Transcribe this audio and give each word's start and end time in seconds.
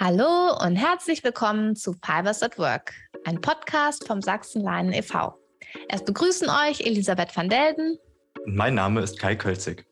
Hallo 0.00 0.56
und 0.64 0.76
herzlich 0.76 1.24
willkommen 1.24 1.74
zu 1.74 1.92
Fibers 1.92 2.44
at 2.44 2.56
Work, 2.56 2.94
ein 3.24 3.40
Podcast 3.40 4.06
vom 4.06 4.22
Sachsenleinen 4.22 4.92
e.V. 4.92 5.36
Es 5.88 6.04
begrüßen 6.04 6.48
euch 6.48 6.82
Elisabeth 6.82 7.36
van 7.36 7.48
Delden. 7.48 7.98
Mein 8.46 8.76
Name 8.76 9.00
ist 9.00 9.18
Kai 9.18 9.34
Kölzig. 9.34 9.84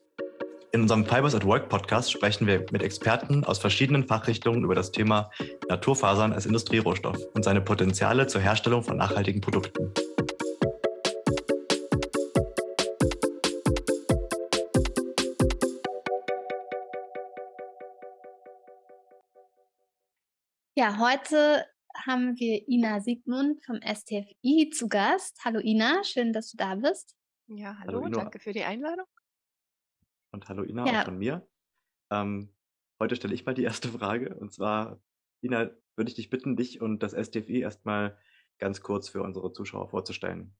In 0.71 0.83
unserem 0.83 1.05
Fibers 1.05 1.35
at 1.35 1.43
Work 1.45 1.67
Podcast 1.67 2.09
sprechen 2.09 2.47
wir 2.47 2.65
mit 2.71 2.83
Experten 2.83 3.43
aus 3.43 3.59
verschiedenen 3.59 4.07
Fachrichtungen 4.07 4.63
über 4.63 4.75
das 4.75 4.93
Thema 4.93 5.29
Naturfasern 5.67 6.31
als 6.31 6.45
Industrierohstoff 6.45 7.17
und 7.33 7.43
seine 7.43 7.59
Potenziale 7.59 8.27
zur 8.27 8.39
Herstellung 8.39 8.83
von 8.83 8.95
nachhaltigen 8.95 9.41
Produkten. 9.41 9.91
Ja, 20.77 20.99
heute 20.99 21.65
haben 22.05 22.37
wir 22.37 22.67
Ina 22.67 22.99
Siegmund 22.99 23.65
vom 23.65 23.79
STFI 23.81 24.69
zu 24.71 24.87
Gast. 24.87 25.43
Hallo 25.43 25.59
Ina, 25.59 26.03
schön, 26.03 26.33
dass 26.33 26.51
du 26.51 26.57
da 26.57 26.75
bist. 26.75 27.17
Ja, 27.47 27.79
hallo, 27.79 28.03
hallo 28.03 28.09
danke 28.09 28.37
für 28.37 28.53
die 28.53 28.63
Einladung. 28.63 29.07
Und 30.31 30.47
hallo 30.47 30.61
Ina, 30.61 30.85
ja. 30.85 31.01
auch 31.01 31.05
von 31.05 31.17
mir. 31.17 31.49
Ähm, 32.11 32.53
heute 32.99 33.15
stelle 33.15 33.33
ich 33.33 33.43
mal 33.43 33.55
die 33.55 33.63
erste 33.63 33.87
Frage. 33.89 34.35
Und 34.35 34.53
zwar, 34.53 35.01
Ina, 35.41 35.71
würde 35.95 36.09
ich 36.09 36.15
dich 36.15 36.29
bitten, 36.29 36.55
dich 36.55 36.79
und 36.79 37.01
das 37.01 37.13
STFI 37.13 37.61
erstmal 37.61 38.15
ganz 38.59 38.81
kurz 38.81 39.09
für 39.09 39.23
unsere 39.23 39.51
Zuschauer 39.53 39.89
vorzustellen. 39.89 40.55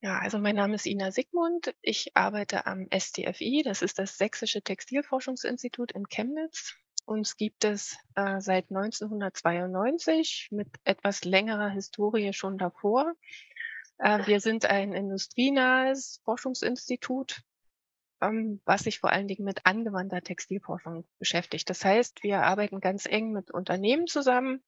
Ja, 0.00 0.20
also 0.20 0.38
mein 0.38 0.54
Name 0.54 0.76
ist 0.76 0.86
Ina 0.86 1.10
Sigmund. 1.10 1.74
Ich 1.82 2.16
arbeite 2.16 2.66
am 2.66 2.86
STFI, 2.96 3.62
das 3.64 3.82
ist 3.82 3.98
das 3.98 4.16
Sächsische 4.16 4.62
Textilforschungsinstitut 4.62 5.90
in 5.90 6.06
Chemnitz. 6.08 6.76
Uns 7.06 7.36
gibt 7.36 7.64
es 7.64 7.96
äh, 8.16 8.40
seit 8.40 8.68
1992 8.70 10.48
mit 10.50 10.68
etwas 10.82 11.24
längerer 11.24 11.68
Historie 11.68 12.32
schon 12.32 12.58
davor. 12.58 13.14
Äh, 13.98 14.26
wir 14.26 14.40
sind 14.40 14.66
ein 14.66 14.92
industrienahes 14.92 16.20
Forschungsinstitut, 16.24 17.42
ähm, 18.20 18.60
was 18.64 18.82
sich 18.82 18.98
vor 18.98 19.12
allen 19.12 19.28
Dingen 19.28 19.44
mit 19.44 19.66
angewandter 19.66 20.20
Textilforschung 20.20 21.06
beschäftigt. 21.20 21.70
Das 21.70 21.84
heißt, 21.84 22.24
wir 22.24 22.42
arbeiten 22.42 22.80
ganz 22.80 23.06
eng 23.06 23.30
mit 23.30 23.52
Unternehmen 23.52 24.08
zusammen. 24.08 24.64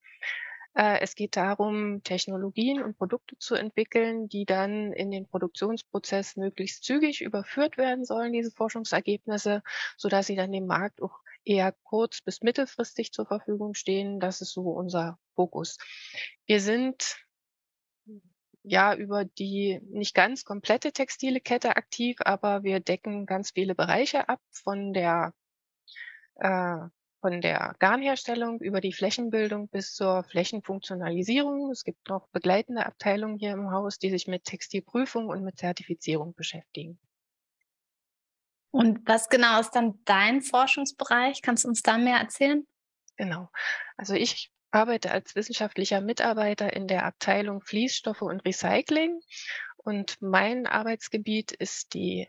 Äh, 0.75 1.01
es 1.01 1.17
geht 1.17 1.37
darum, 1.37 2.05
Technologien 2.05 2.81
und 2.81 2.97
Produkte 2.97 3.37
zu 3.39 3.57
entwickeln, 3.57 4.29
die 4.29 4.45
dann 4.45 4.93
in 4.93 5.11
den 5.11 5.27
Produktionsprozess 5.27 6.37
möglichst 6.37 6.85
zügig 6.85 7.21
überführt 7.21 7.79
werden 7.79 8.05
sollen, 8.05 8.33
diese 8.33 8.53
Forschungsergebnisse, 8.53 9.65
sodass 9.97 10.29
sie 10.29 10.37
dann 10.37 10.53
dem 10.53 10.67
Markt 10.67 11.03
auch 11.03 11.19
eher 11.49 11.73
kurz- 11.85 12.21
bis 12.21 12.43
mittelfristig 12.43 13.13
zur 13.13 13.27
Verfügung 13.27 13.75
stehen. 13.75 14.21
Das 14.21 14.41
ist 14.41 14.53
so 14.53 14.71
unser 14.71 15.19
Fokus. 15.35 15.79
Wir 16.47 16.61
sind 16.61 17.17
ja 18.63 18.95
über 18.95 19.25
die 19.25 19.81
nicht 19.91 20.15
ganz 20.15 20.45
komplette 20.45 20.93
textile 20.93 21.41
Kette 21.41 21.77
aktiv, 21.77 22.17
aber 22.21 22.63
wir 22.65 22.81
decken 22.81 23.25
ganz 23.25 23.53
viele 23.53 23.75
Bereiche 23.75 24.29
ab 24.29 24.41
von 24.51 24.93
der 24.93 25.33
äh, 26.37 26.79
von 27.21 27.41
der 27.41 27.75
Garnherstellung 27.81 28.61
über 28.61 28.81
die 28.81 28.93
Flächenbildung 28.93 29.69
bis 29.69 29.95
zur 29.95 30.23
Flächenfunktionalisierung. 30.23 31.71
Es 31.73 31.83
gibt 31.83 32.09
noch 32.09 32.29
begleitende 32.29 32.87
Abteilungen 32.87 33.39
hier 33.39 33.53
im 33.53 33.73
Haus, 33.73 33.99
die 33.99 34.11
sich 34.11 34.29
mit 34.29 34.45
Textilprüfung 34.45 35.29
und 35.29 35.43
mit 35.43 35.59
Zertifizierung 35.59 36.35
beschäftigen. 36.35 37.01
Und 38.71 39.07
was 39.07 39.29
genau 39.29 39.61
ist 39.61 39.71
dann 39.73 40.01
dein 40.05 40.43
Forschungsbereich? 40.43 41.43
Kannst 41.43 41.65
du 41.65 41.69
uns 41.69 41.83
da 41.83 41.99
mehr 41.99 42.19
erzählen? 42.19 42.67
Genau. 43.17 43.49
Also 43.97 44.15
ich 44.15 44.51
arbeite 44.71 45.11
als 45.11 45.35
wissenschaftlicher 45.35 46.01
Mitarbeiter 46.01 46.73
in 46.73 46.87
der 46.87 47.05
Abteilung 47.05 47.63
Fließstoffe 47.63 48.23
und 48.23 48.45
Recycling. 48.45 49.21
Und 49.77 50.21
mein 50.21 50.67
Arbeitsgebiet 50.67 51.53
ist 51.53 51.95
die 51.95 52.29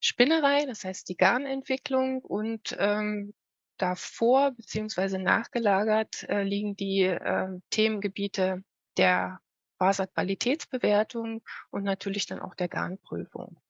Spinnerei, 0.00 0.66
das 0.66 0.84
heißt 0.84 1.08
die 1.08 1.16
Garnentwicklung 1.16 2.20
und 2.22 2.76
ähm, 2.78 3.34
davor 3.78 4.52
beziehungsweise 4.52 5.18
nachgelagert 5.18 6.24
äh, 6.28 6.42
liegen 6.42 6.76
die 6.76 7.02
äh, 7.02 7.48
Themengebiete 7.70 8.62
der 8.96 9.40
Faserqualitätsbewertung 9.78 11.42
und 11.70 11.84
natürlich 11.84 12.26
dann 12.26 12.40
auch 12.40 12.54
der 12.54 12.68
Garnprüfung. 12.68 13.60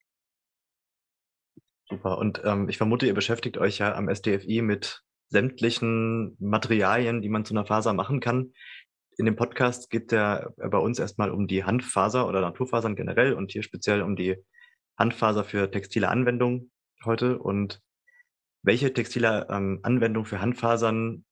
Super. 1.91 2.19
Und 2.19 2.43
ähm, 2.45 2.69
ich 2.69 2.77
vermute, 2.77 3.07
ihr 3.07 3.15
beschäftigt 3.15 3.57
euch 3.57 3.79
ja 3.79 3.95
am 3.95 4.09
SDFI 4.09 4.63
mit 4.63 5.03
sämtlichen 5.29 6.37
Materialien, 6.39 7.23
die 7.23 7.29
man 7.29 7.45
zu 7.45 7.55
einer 7.55 7.67
Faser 7.67 7.95
machen 7.95 8.21
kann. 8.21 8.53
In 9.17 9.25
dem 9.25 9.37
Podcast 9.37 9.91
geht 9.91 10.13
der 10.13 10.53
bei 10.57 10.79
uns 10.79 10.99
erstmal 10.99 11.31
um 11.31 11.47
die 11.47 11.65
Handfaser 11.65 12.29
oder 12.29 12.41
Naturfasern 12.41 12.95
generell 12.95 13.33
und 13.33 13.53
hier 13.53 13.63
speziell 13.63 14.03
um 14.03 14.17
die 14.17 14.37
Handfaser 14.99 15.45
für 15.45 15.71
textile 15.71 16.09
Anwendungen 16.09 16.71
heute. 17.05 17.39
Und 17.39 17.81
welche 18.63 18.93
textile 18.93 19.47
ähm, 19.51 19.81
Anwendung 19.83 20.25
für 20.25 20.41
Handfasern 20.41 21.25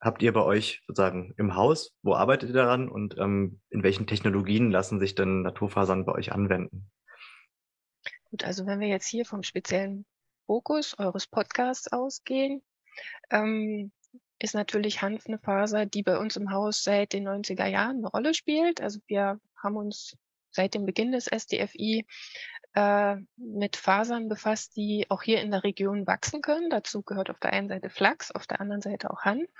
habt 0.00 0.22
ihr 0.22 0.32
bei 0.32 0.42
euch 0.42 0.82
sozusagen 0.86 1.32
im 1.36 1.54
Haus? 1.54 1.94
Wo 2.02 2.14
arbeitet 2.14 2.50
ihr 2.50 2.54
daran 2.54 2.88
und 2.88 3.16
ähm, 3.18 3.60
in 3.70 3.82
welchen 3.82 4.06
Technologien 4.06 4.70
lassen 4.70 4.98
sich 4.98 5.14
denn 5.14 5.42
Naturfasern 5.42 6.04
bei 6.04 6.12
euch 6.12 6.32
anwenden? 6.32 6.90
Gut, 8.30 8.44
also 8.44 8.66
wenn 8.66 8.80
wir 8.80 8.88
jetzt 8.88 9.08
hier 9.08 9.24
vom 9.24 9.42
speziellen 9.42 10.06
Fokus 10.46 10.98
eures 10.98 11.26
Podcasts 11.26 11.92
ausgehen, 11.92 12.62
ähm, 13.30 13.92
ist 14.38 14.54
natürlich 14.54 15.02
Hanf 15.02 15.26
eine 15.26 15.38
Faser, 15.38 15.84
die 15.84 16.02
bei 16.02 16.16
uns 16.16 16.36
im 16.36 16.50
Haus 16.52 16.82
seit 16.82 17.12
den 17.12 17.28
90er 17.28 17.66
Jahren 17.66 17.98
eine 17.98 18.08
Rolle 18.08 18.34
spielt. 18.34 18.80
Also 18.80 19.00
wir 19.06 19.40
haben 19.56 19.76
uns 19.76 20.16
seit 20.50 20.74
dem 20.74 20.86
Beginn 20.86 21.12
des 21.12 21.26
SDFI 21.26 22.06
äh, 22.74 23.16
mit 23.36 23.76
Fasern 23.76 24.28
befasst, 24.28 24.76
die 24.76 25.06
auch 25.08 25.22
hier 25.22 25.40
in 25.40 25.50
der 25.50 25.64
Region 25.64 26.06
wachsen 26.06 26.40
können. 26.40 26.70
Dazu 26.70 27.02
gehört 27.02 27.30
auf 27.30 27.38
der 27.40 27.52
einen 27.52 27.68
Seite 27.68 27.90
Flachs, 27.90 28.30
auf 28.30 28.46
der 28.46 28.60
anderen 28.60 28.80
Seite 28.80 29.10
auch 29.10 29.22
Hanf 29.22 29.50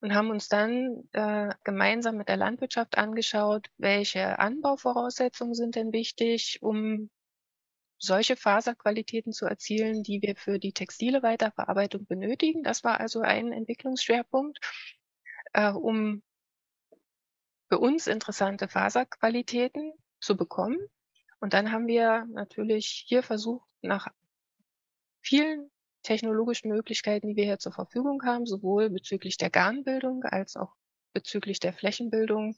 und 0.00 0.14
haben 0.14 0.30
uns 0.30 0.48
dann 0.48 1.08
äh, 1.12 1.50
gemeinsam 1.64 2.16
mit 2.16 2.28
der 2.28 2.36
Landwirtschaft 2.36 2.98
angeschaut, 2.98 3.68
welche 3.78 4.38
Anbauvoraussetzungen 4.38 5.54
sind 5.54 5.76
denn 5.76 5.92
wichtig, 5.92 6.58
um 6.60 7.10
solche 8.00 8.34
Faserqualitäten 8.34 9.32
zu 9.32 9.44
erzielen, 9.44 10.02
die 10.02 10.22
wir 10.22 10.34
für 10.34 10.58
die 10.58 10.72
textile 10.72 11.22
Weiterverarbeitung 11.22 12.06
benötigen. 12.06 12.62
Das 12.62 12.82
war 12.82 12.98
also 12.98 13.20
ein 13.20 13.52
Entwicklungsschwerpunkt, 13.52 14.58
äh, 15.52 15.70
um 15.70 16.22
für 17.68 17.78
uns 17.78 18.06
interessante 18.06 18.68
Faserqualitäten 18.68 19.92
zu 20.18 20.36
bekommen. 20.36 20.78
Und 21.40 21.52
dann 21.52 21.72
haben 21.72 21.86
wir 21.86 22.26
natürlich 22.32 23.04
hier 23.06 23.22
versucht, 23.22 23.68
nach 23.82 24.08
vielen 25.22 25.70
technologischen 26.02 26.70
Möglichkeiten, 26.70 27.28
die 27.28 27.36
wir 27.36 27.44
hier 27.44 27.58
zur 27.58 27.72
Verfügung 27.72 28.22
haben, 28.24 28.46
sowohl 28.46 28.88
bezüglich 28.88 29.36
der 29.36 29.50
Garnbildung 29.50 30.24
als 30.24 30.56
auch 30.56 30.74
bezüglich 31.12 31.60
der 31.60 31.72
Flächenbildung, 31.72 32.56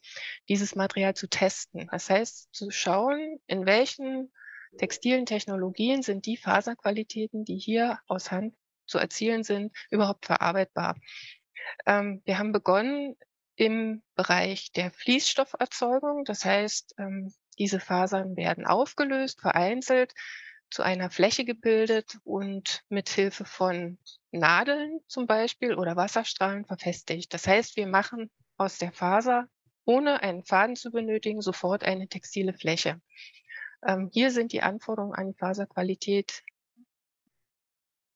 dieses 0.49 0.77
Material 0.77 1.15
zu 1.15 1.29
testen. 1.29 1.89
Das 1.91 2.09
heißt, 2.11 2.55
zu 2.55 2.71
schauen, 2.71 3.41
in 3.47 3.67
welchen 3.67 4.33
textilen 4.79 5.27
Technologien 5.27 6.03
sind 6.03 6.27
die 6.27 6.37
Faserqualitäten, 6.37 7.45
die 7.45 7.57
hier 7.59 7.99
aus 8.07 8.31
Hand 8.31 8.55
zu 8.87 8.99
erzielen 8.99 9.45
sind, 9.45 9.73
überhaupt 9.91 10.27
verarbeitbar. 10.27 10.97
Ähm, 11.87 12.23
wir 12.25 12.39
haben 12.39 12.53
begonnen 12.53 13.17
im 13.57 14.03
Bereich 14.15 14.73
der 14.73 14.91
Fließstofferzeugung. 14.91 16.25
Das 16.25 16.45
heißt, 16.45 16.95
ähm, 16.99 17.33
diese 17.59 17.81
Fasern 17.81 18.37
werden 18.37 18.67
aufgelöst, 18.67 19.41
vereinzelt, 19.41 20.15
zu 20.71 20.83
einer 20.83 21.11
Fläche 21.11 21.45
gebildet 21.45 22.19
und 22.25 22.83
mit 22.89 23.11
Hilfe 23.11 23.45
von 23.45 23.99
Nadeln 24.31 25.01
zum 25.07 25.27
Beispiel 25.27 25.75
oder 25.75 25.97
Wasserstrahlen 25.97 26.65
verfestigt. 26.65 27.33
Das 27.35 27.47
heißt, 27.47 27.77
wir 27.77 27.87
machen 27.87 28.31
aus 28.57 28.79
der 28.79 28.93
Faser, 28.93 29.49
ohne 29.85 30.23
einen 30.23 30.45
Faden 30.45 30.77
zu 30.77 30.91
benötigen, 30.91 31.43
sofort 31.43 31.85
eine 31.85 32.09
textile 32.09 32.55
Fläche. 32.55 33.01
Ähm, 33.85 34.11
hier 34.13 34.31
sind 34.31 34.53
die 34.53 34.63
Anforderungen 34.63 35.15
an 35.15 35.29
die 35.29 35.39
Faserqualität 35.39 36.43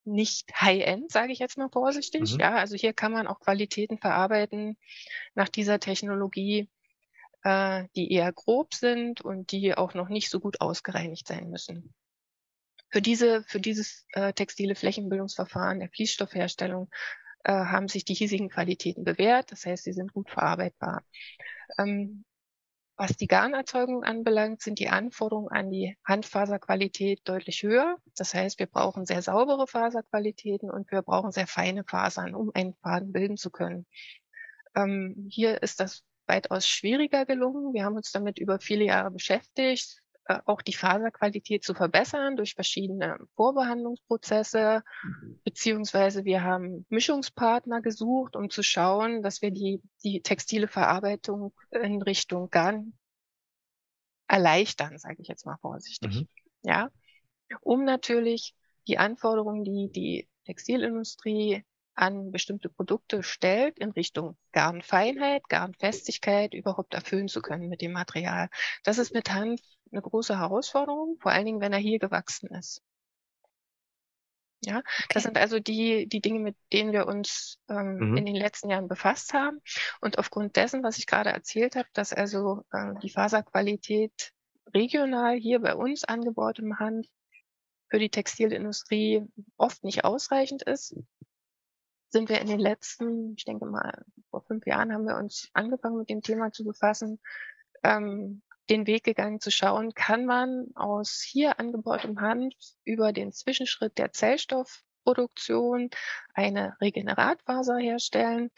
nicht 0.05 0.53
High-End, 0.61 1.11
sage 1.11 1.33
ich 1.33 1.41
jetzt 1.41 1.59
mal 1.59 1.69
vorsichtig. 1.69 2.35
Mhm. 2.35 2.41
Ja, 2.41 2.55
also 2.55 2.77
hier 2.77 2.93
kann 2.93 3.13
man 3.13 3.27
auch 3.27 3.41
Qualitäten 3.41 3.99
verarbeiten 3.99 4.77
nach 5.35 5.49
dieser 5.49 5.81
Technologie, 5.81 6.69
äh, 7.43 7.85
die 7.97 8.13
eher 8.13 8.33
grob 8.33 8.75
sind 8.75 9.21
und 9.21 9.51
die 9.51 9.77
auch 9.77 9.95
noch 9.95 10.09
nicht 10.09 10.31
so 10.31 10.41
gut 10.41 10.61
ausgereinigt 10.61 11.27
sein 11.27 11.51
müssen. 11.51 11.93
Für 12.89 13.03
diese, 13.03 13.43
für 13.43 13.61
dieses 13.61 14.07
äh, 14.13 14.33
textile 14.33 14.77
Flächenbildungsverfahren 14.77 15.81
der 15.81 15.91
Fließstoffherstellung 15.91 16.89
äh, 17.43 17.53
haben 17.53 17.89
sich 17.89 18.05
die 18.05 18.15
hiesigen 18.15 18.49
Qualitäten 18.49 19.03
bewährt. 19.03 19.51
Das 19.51 19.67
heißt, 19.67 19.85
sie 19.85 19.93
sind 19.93 20.13
gut 20.13 20.31
verarbeitbar. 20.31 21.05
Ähm, 21.79 22.25
was 22.97 23.17
die 23.17 23.27
Garnerzeugung 23.27 24.05
anbelangt, 24.05 24.63
sind 24.63 24.79
die 24.79 24.89
Anforderungen 24.89 25.51
an 25.51 25.71
die 25.71 25.97
Handfaserqualität 26.05 27.21
deutlich 27.25 27.63
höher. 27.63 27.97
Das 28.17 28.33
heißt, 28.33 28.59
wir 28.59 28.67
brauchen 28.67 29.05
sehr 29.05 29.23
saubere 29.23 29.67
Faserqualitäten 29.67 30.71
und 30.71 30.91
wir 30.91 31.03
brauchen 31.03 31.31
sehr 31.31 31.47
feine 31.47 31.85
Fasern, 31.85 32.35
um 32.35 32.51
einen 32.55 32.75
Faden 32.83 33.13
bilden 33.13 33.37
zu 33.37 33.51
können. 33.51 33.87
Ähm, 34.75 35.27
hier 35.31 35.63
ist 35.63 35.81
das 35.81 36.05
weitaus 36.27 36.67
schwieriger 36.67 37.27
gelungen. 37.27 37.75
Wir 37.75 37.85
haben 37.85 37.97
uns 37.97 38.11
damit 38.13 38.39
über 38.39 38.61
viele 38.61 38.85
Jahre 38.85 39.11
beschäftigt, 39.11 40.03
äh, 40.29 40.41
auch 40.45 40.63
die 40.63 40.75
Faserqualität 40.75 41.65
zu 41.65 41.75
verbessern 41.75 42.37
durch 42.37 42.55
verschiedene 42.55 43.19
Vorbehandlungsprozesse, 43.37 44.83
mhm. 45.03 45.41
beziehungsweise 45.45 46.25
wir 46.25 46.43
haben 46.43 46.85
Mischungspartner 46.89 47.81
gesucht, 47.81 48.37
um 48.37 48.51
zu 48.51 48.63
schauen, 48.63 49.23
dass 49.23 49.43
wir 49.43 49.51
die, 49.51 49.81
die 50.03 50.23
textile 50.23 50.69
Verarbeitung 50.69 51.53
in 51.71 52.03
Richtung 52.03 52.51
Garn 52.51 52.95
erleichtern, 54.29 54.99
sage 54.99 55.17
ich 55.21 55.29
jetzt 55.29 55.47
mal 55.47 55.59
vorsichtig. 55.59 56.15
Mhm. 56.15 56.29
Ja, 56.63 56.91
um 57.61 57.85
natürlich 57.85 58.55
die 58.89 58.99
Anforderungen, 58.99 59.65
die 59.65 59.91
die 59.93 60.29
Textilindustrie 60.45 61.65
an 61.97 62.31
bestimmte 62.31 62.69
Produkte 62.69 63.23
stellt 63.23 63.79
in 63.79 63.91
Richtung 63.91 64.37
Garnfeinheit, 64.53 65.49
Garnfestigkeit 65.49 66.55
überhaupt 66.55 66.95
erfüllen 66.95 67.29
zu 67.29 67.41
können 67.41 67.69
mit 67.69 67.81
dem 67.81 67.93
Material. 67.93 68.49
Das 68.85 68.99
ist 68.99 69.15
mit 69.15 69.33
Hanf 69.33 69.61
eine 69.91 70.03
große 70.03 70.39
Herausforderung, 70.39 71.17
vor 71.21 71.33
allen 71.33 71.47
Dingen, 71.47 71.61
wenn 71.61 71.73
er 71.73 71.79
hier 71.79 71.99
gewachsen 71.99 72.49
ist. 72.51 72.83
Ja, 74.65 74.79
okay. 74.79 75.07
das 75.11 75.23
sind 75.23 75.37
also 75.37 75.59
die, 75.59 76.09
die 76.09 76.21
Dinge, 76.21 76.41
mit 76.41 76.57
denen 76.73 76.93
wir 76.93 77.07
uns 77.07 77.59
ähm, 77.69 78.11
mhm. 78.11 78.17
in 78.17 78.27
den 78.27 78.35
letzten 78.35 78.71
Jahren 78.71 78.89
befasst 78.89 79.33
haben. 79.33 79.61
Und 80.01 80.19
aufgrund 80.19 80.57
dessen, 80.57 80.83
was 80.83 80.99
ich 80.99 81.07
gerade 81.07 81.31
erzählt 81.31 81.77
habe, 81.77 81.89
dass 81.93 82.13
also 82.13 82.63
äh, 82.73 82.95
die 83.03 83.11
Faserqualität 83.11 84.33
regional 84.75 85.37
hier 85.37 85.61
bei 85.61 85.75
uns 85.75 86.05
angebautem 86.05 86.79
Hanf 86.79 87.07
für 87.89 87.99
die 87.99 88.11
Textilindustrie 88.11 89.23
oft 89.57 89.85
nicht 89.85 90.05
ausreichend 90.05 90.63
ist, 90.63 90.97
sind 92.17 92.31
wir 92.31 92.41
in 92.41 92.47
den 92.47 92.61
letzten, 92.61 93.35
ich 93.37 93.45
denke 93.45 93.67
mal, 93.67 94.07
vor 94.31 94.41
fünf 94.41 94.67
Jahren 94.67 94.91
haben 94.91 95.05
wir 95.05 95.17
uns 95.17 95.51
angefangen 95.53 95.99
mit 95.99 96.09
dem 96.09 96.23
Thema 96.23 96.51
zu 96.51 96.65
befassen, 96.65 97.21
ähm, 97.83 98.41
den 98.71 98.87
Weg 98.87 99.05
gegangen 99.05 99.39
zu 99.39 99.51
schauen, 99.51 99.93
kann 99.93 100.25
man 100.25 100.69
aus 100.77 101.21
hier 101.21 101.61
angebautem 101.61 102.19
Hanf 102.23 102.55
über 102.85 103.13
den 103.13 103.33
Zwischenschritt 103.33 103.99
der 103.99 104.13
Zellstoffproduktion 104.13 105.91
eine 106.33 106.75
Regeneratfaser 106.81 107.77
herstellen, 107.77 108.51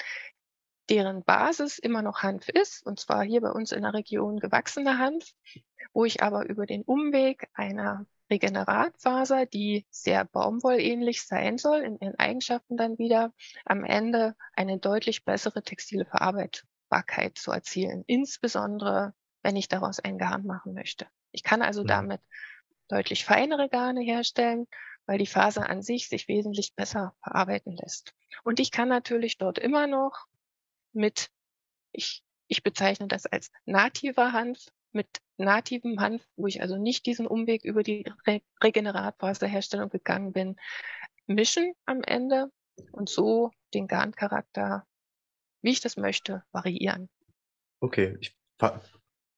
deren 0.88 1.24
Basis 1.24 1.78
immer 1.78 2.02
noch 2.02 2.22
Hanf 2.22 2.48
ist, 2.48 2.86
und 2.86 3.00
zwar 3.00 3.24
hier 3.24 3.40
bei 3.40 3.50
uns 3.50 3.72
in 3.72 3.82
der 3.82 3.92
Region 3.92 4.38
gewachsener 4.38 4.98
Hanf, 4.98 5.32
wo 5.92 6.04
ich 6.04 6.22
aber 6.22 6.48
über 6.48 6.64
den 6.64 6.82
Umweg 6.84 7.48
einer 7.54 8.06
Regeneratfaser, 8.30 9.46
die 9.46 9.86
sehr 9.90 10.24
baumwollähnlich 10.24 11.22
sein 11.22 11.58
soll, 11.58 11.80
in 11.80 11.98
ihren 11.98 12.18
Eigenschaften 12.18 12.76
dann 12.76 12.98
wieder 12.98 13.32
am 13.64 13.84
Ende 13.84 14.36
eine 14.54 14.78
deutlich 14.78 15.24
bessere 15.24 15.62
textile 15.62 16.04
Verarbeitbarkeit 16.04 17.38
zu 17.38 17.50
erzielen, 17.50 18.04
insbesondere 18.06 19.14
wenn 19.42 19.56
ich 19.56 19.68
daraus 19.68 20.00
ein 20.00 20.18
Garn 20.18 20.44
machen 20.44 20.74
möchte. 20.74 21.06
Ich 21.32 21.42
kann 21.42 21.62
also 21.62 21.82
mhm. 21.82 21.88
damit 21.88 22.20
deutlich 22.88 23.24
feinere 23.24 23.68
Garne 23.68 24.02
herstellen, 24.02 24.66
weil 25.06 25.18
die 25.18 25.26
Faser 25.26 25.68
an 25.68 25.82
sich 25.82 26.08
sich 26.08 26.28
wesentlich 26.28 26.74
besser 26.74 27.14
verarbeiten 27.22 27.76
lässt. 27.76 28.14
Und 28.44 28.60
ich 28.60 28.70
kann 28.70 28.88
natürlich 28.88 29.38
dort 29.38 29.58
immer 29.58 29.86
noch 29.86 30.26
mit, 30.92 31.30
ich, 31.92 32.22
ich 32.46 32.62
bezeichne 32.62 33.08
das 33.08 33.26
als 33.26 33.50
nativer 33.64 34.32
Hanf, 34.32 34.66
mit 34.92 35.08
nativem 35.38 36.00
Hanf, 36.00 36.22
wo 36.36 36.46
ich 36.46 36.60
also 36.60 36.76
nicht 36.76 37.06
diesen 37.06 37.26
Umweg 37.26 37.64
über 37.64 37.82
die 37.82 38.04
Re 38.26 38.40
Regeneratfaserherstellung 38.62 39.88
gegangen 39.88 40.32
bin, 40.32 40.56
mischen 41.26 41.72
am 41.86 42.02
Ende 42.02 42.50
und 42.92 43.08
so 43.08 43.50
den 43.74 43.86
Garncharakter, 43.86 44.86
wie 45.62 45.70
ich 45.70 45.80
das 45.80 45.96
möchte, 45.96 46.42
variieren. 46.52 47.08
Okay, 47.80 48.16
ich, 48.20 48.36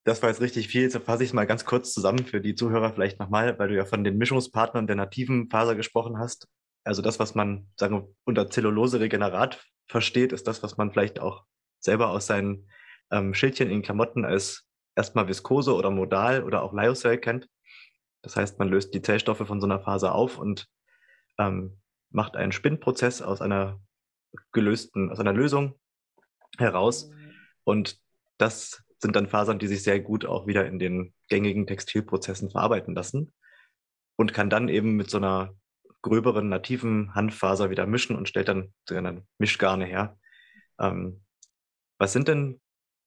das 0.04 0.22
war 0.22 0.30
jetzt 0.30 0.40
richtig 0.40 0.68
viel. 0.68 0.82
Jetzt 0.82 0.96
fasse 0.96 1.22
ich 1.22 1.30
es 1.30 1.34
mal 1.34 1.46
ganz 1.46 1.64
kurz 1.64 1.92
zusammen 1.92 2.24
für 2.24 2.40
die 2.40 2.54
Zuhörer 2.54 2.92
vielleicht 2.92 3.18
nochmal, 3.20 3.58
weil 3.58 3.68
du 3.68 3.76
ja 3.76 3.84
von 3.84 4.04
den 4.04 4.16
Mischungspartnern 4.16 4.86
der 4.86 4.96
nativen 4.96 5.50
Faser 5.50 5.74
gesprochen 5.74 6.18
hast. 6.18 6.48
Also 6.84 7.02
das, 7.02 7.18
was 7.18 7.34
man 7.34 7.68
sagen 7.76 7.94
wir, 7.96 8.08
unter 8.24 8.48
Zellulose-Regenerat 8.48 9.62
versteht, 9.86 10.32
ist 10.32 10.46
das, 10.46 10.62
was 10.62 10.76
man 10.76 10.90
vielleicht 10.90 11.20
auch 11.20 11.44
selber 11.78 12.10
aus 12.10 12.26
seinen 12.26 12.70
ähm, 13.10 13.34
Schildchen 13.34 13.70
in 13.70 13.82
Klamotten 13.82 14.24
als 14.24 14.69
erstmal 15.00 15.28
Viskose 15.28 15.74
oder 15.74 15.90
Modal 15.90 16.44
oder 16.44 16.62
auch 16.62 16.74
Lyocell 16.74 17.16
kennt. 17.16 17.48
Das 18.20 18.36
heißt, 18.36 18.58
man 18.58 18.68
löst 18.68 18.92
die 18.92 19.00
Zellstoffe 19.00 19.46
von 19.46 19.58
so 19.58 19.66
einer 19.66 19.80
Faser 19.80 20.14
auf 20.14 20.38
und 20.38 20.68
ähm, 21.38 21.80
macht 22.10 22.36
einen 22.36 22.52
Spinnprozess 22.52 23.22
aus 23.22 23.40
einer 23.40 23.80
gelösten, 24.52 25.10
aus 25.10 25.18
einer 25.18 25.32
Lösung 25.32 25.80
heraus. 26.58 27.10
Und 27.64 27.98
das 28.36 28.84
sind 28.98 29.16
dann 29.16 29.26
Fasern, 29.26 29.58
die 29.58 29.68
sich 29.68 29.82
sehr 29.82 30.00
gut 30.00 30.26
auch 30.26 30.46
wieder 30.46 30.66
in 30.66 30.78
den 30.78 31.14
gängigen 31.28 31.66
Textilprozessen 31.66 32.50
verarbeiten 32.50 32.94
lassen 32.94 33.32
und 34.16 34.34
kann 34.34 34.50
dann 34.50 34.68
eben 34.68 34.96
mit 34.96 35.08
so 35.08 35.16
einer 35.16 35.54
gröberen 36.02 36.50
nativen 36.50 37.14
Handfaser 37.14 37.70
wieder 37.70 37.86
mischen 37.86 38.16
und 38.16 38.28
stellt 38.28 38.48
dann, 38.48 38.74
dann 38.86 39.26
Mischgarne 39.38 39.86
her. 39.86 40.18
Ähm, 40.78 41.24
was 41.98 42.12
sind 42.12 42.28
denn 42.28 42.60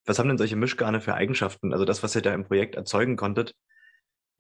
was 0.05 0.19
haben 0.19 0.29
denn 0.29 0.38
solche 0.38 0.55
Mischgarne 0.55 1.01
für 1.01 1.13
Eigenschaften? 1.13 1.73
Also 1.73 1.85
das, 1.85 2.03
was 2.03 2.15
ihr 2.15 2.21
da 2.21 2.33
im 2.33 2.45
Projekt 2.45 2.75
erzeugen 2.75 3.15
konntet, 3.15 3.55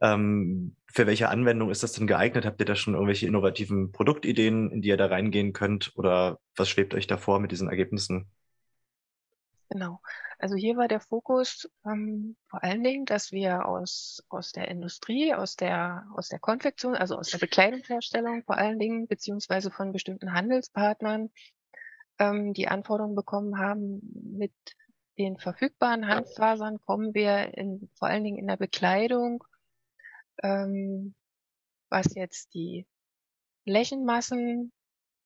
ähm, 0.01 0.75
für 0.91 1.07
welche 1.07 1.29
Anwendung 1.29 1.69
ist 1.71 1.81
das 1.81 1.93
denn 1.93 2.07
geeignet? 2.07 2.45
Habt 2.45 2.59
ihr 2.59 2.65
da 2.65 2.75
schon 2.75 2.93
irgendwelche 2.93 3.25
innovativen 3.25 3.91
Produktideen, 3.91 4.69
in 4.69 4.81
die 4.81 4.89
ihr 4.89 4.97
da 4.97 5.05
reingehen 5.05 5.53
könnt? 5.53 5.93
Oder 5.95 6.39
was 6.55 6.69
schwebt 6.69 6.93
euch 6.93 7.07
da 7.07 7.17
vor 7.17 7.39
mit 7.39 7.51
diesen 7.51 7.69
Ergebnissen? 7.69 8.29
Genau. 9.69 10.01
Also 10.37 10.55
hier 10.55 10.75
war 10.75 10.89
der 10.89 10.99
Fokus 10.99 11.69
ähm, 11.85 12.35
vor 12.47 12.63
allen 12.63 12.83
Dingen, 12.83 13.05
dass 13.05 13.31
wir 13.31 13.65
aus, 13.65 14.23
aus 14.29 14.51
der 14.51 14.67
Industrie, 14.67 15.33
aus 15.33 15.55
der, 15.55 16.05
aus 16.15 16.27
der 16.27 16.39
Konfektion, 16.39 16.95
also 16.95 17.15
aus 17.15 17.29
der 17.29 17.37
Bekleidungsherstellung 17.37 18.43
vor 18.43 18.57
allen 18.57 18.77
Dingen, 18.77 19.07
beziehungsweise 19.07 19.71
von 19.71 19.93
bestimmten 19.93 20.33
Handelspartnern, 20.33 21.31
ähm, 22.19 22.53
die 22.53 22.67
Anforderungen 22.67 23.15
bekommen 23.15 23.57
haben, 23.57 24.01
mit 24.37 24.53
den 25.17 25.37
verfügbaren 25.37 26.07
Handfasern 26.07 26.79
kommen 26.81 27.13
wir 27.13 27.57
in, 27.57 27.89
vor 27.95 28.07
allen 28.07 28.23
Dingen 28.23 28.39
in 28.39 28.47
der 28.47 28.57
Bekleidung, 28.57 29.43
ähm, 30.41 31.13
was 31.89 32.15
jetzt 32.15 32.53
die 32.53 32.87
Flächenmassen 33.63 34.71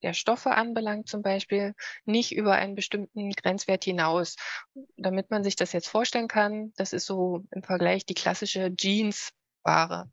der 0.04 0.14
Stoffe 0.14 0.52
anbelangt 0.52 1.08
zum 1.08 1.22
Beispiel, 1.22 1.74
nicht 2.06 2.36
über 2.36 2.54
einen 2.54 2.76
bestimmten 2.76 3.32
Grenzwert 3.32 3.84
hinaus. 3.84 4.36
Damit 4.96 5.32
man 5.32 5.44
sich 5.44 5.56
das 5.56 5.74
jetzt 5.74 5.88
vorstellen 5.88 6.28
kann, 6.28 6.72
das 6.76 6.94
ist 6.94 7.06
so 7.06 7.46
im 7.52 7.64
Vergleich 7.64 8.06
die 8.06 8.14
klassische 8.14 8.72
Jeansware. 8.78 10.12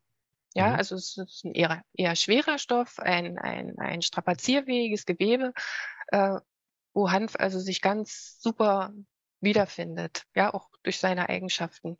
Ja, 0.55 0.69
mhm. 0.69 0.75
also 0.75 0.95
es 0.95 1.17
ist 1.17 1.43
ein 1.43 1.53
eher, 1.53 1.83
eher 1.93 2.15
schwerer 2.15 2.57
Stoff, 2.57 2.97
ein, 2.99 3.37
ein, 3.37 3.77
ein 3.77 4.01
strapazierfähiges 4.01 5.05
Gewebe, 5.05 5.53
äh, 6.07 6.39
wo 6.93 7.11
Hanf 7.11 7.35
also 7.35 7.59
sich 7.59 7.81
ganz 7.81 8.39
super 8.39 8.93
wiederfindet, 9.45 10.25
ja, 10.35 10.53
auch 10.53 10.69
durch 10.83 10.99
seine 10.99 11.29
Eigenschaften. 11.29 11.97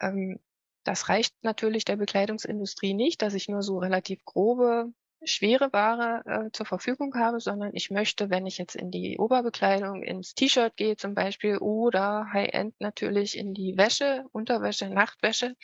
Ähm, 0.00 0.40
das 0.84 1.08
reicht 1.08 1.34
natürlich 1.42 1.84
der 1.84 1.96
Bekleidungsindustrie 1.96 2.94
nicht, 2.94 3.22
dass 3.22 3.34
ich 3.34 3.48
nur 3.48 3.62
so 3.62 3.78
relativ 3.78 4.24
grobe, 4.24 4.92
schwere 5.24 5.72
Ware 5.72 6.22
äh, 6.26 6.50
zur 6.52 6.66
Verfügung 6.66 7.14
habe, 7.14 7.38
sondern 7.38 7.70
ich 7.74 7.90
möchte, 7.90 8.30
wenn 8.30 8.46
ich 8.46 8.58
jetzt 8.58 8.74
in 8.74 8.90
die 8.90 9.18
Oberbekleidung, 9.18 10.02
ins 10.02 10.34
T-Shirt 10.34 10.76
gehe 10.76 10.96
zum 10.96 11.14
Beispiel 11.14 11.58
oder 11.58 12.32
High-End 12.32 12.74
natürlich 12.80 13.38
in 13.38 13.54
die 13.54 13.76
Wäsche, 13.76 14.24
Unterwäsche, 14.32 14.88
Nachtwäsche, 14.88 15.54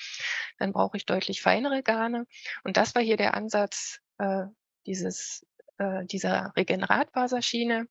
dann 0.58 0.72
brauche 0.72 0.96
ich 0.96 1.06
deutlich 1.06 1.42
feinere 1.42 1.82
Garne. 1.82 2.26
Und 2.62 2.76
das 2.76 2.94
war 2.94 3.02
hier 3.02 3.16
der 3.16 3.34
Ansatz 3.34 3.98
äh, 4.18 4.44
dieses, 4.86 5.44
äh, 5.78 6.04
dieser 6.06 6.52
Regeneratfaserschiene, 6.56 7.88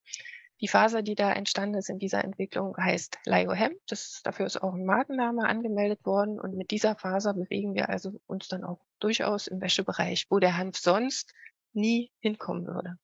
die 0.62 0.68
Faser, 0.68 1.04
die 1.04 1.16
da 1.16 1.32
entstanden 1.32 1.78
ist 1.78 1.90
in 1.90 2.00
dieser 2.00 2.24
Entwicklung, 2.24 2.76
heißt 2.78 3.20
Liohem. 3.26 3.74
Das, 3.88 4.22
dafür 4.24 4.46
ist 4.46 4.62
auch 4.62 4.74
ein 4.74 4.86
Markenname 4.86 5.48
angemeldet 5.48 6.04
worden. 6.06 6.40
Und 6.40 6.56
mit 6.56 6.72
dieser 6.72 6.96
Faser 6.96 7.34
bewegen 7.34 7.76
wir 7.76 7.90
also 7.90 8.20
uns 8.26 8.48
dann 8.48 8.64
auch 8.64 8.80
durchaus 9.00 9.48
im 9.48 9.62
Wäschebereich, 9.62 10.26
wo 10.30 10.40
der 10.40 10.58
Hanf 10.58 10.78
sonst 10.78 11.34
nie 11.74 12.12
hinkommen 12.20 12.66
würde. 12.66 12.98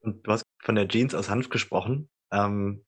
Und 0.00 0.26
du 0.26 0.32
hast 0.32 0.44
von 0.58 0.74
der 0.74 0.88
Jeans 0.88 1.14
aus 1.14 1.30
Hanf 1.30 1.48
gesprochen. 1.48 2.08
Ähm, 2.32 2.84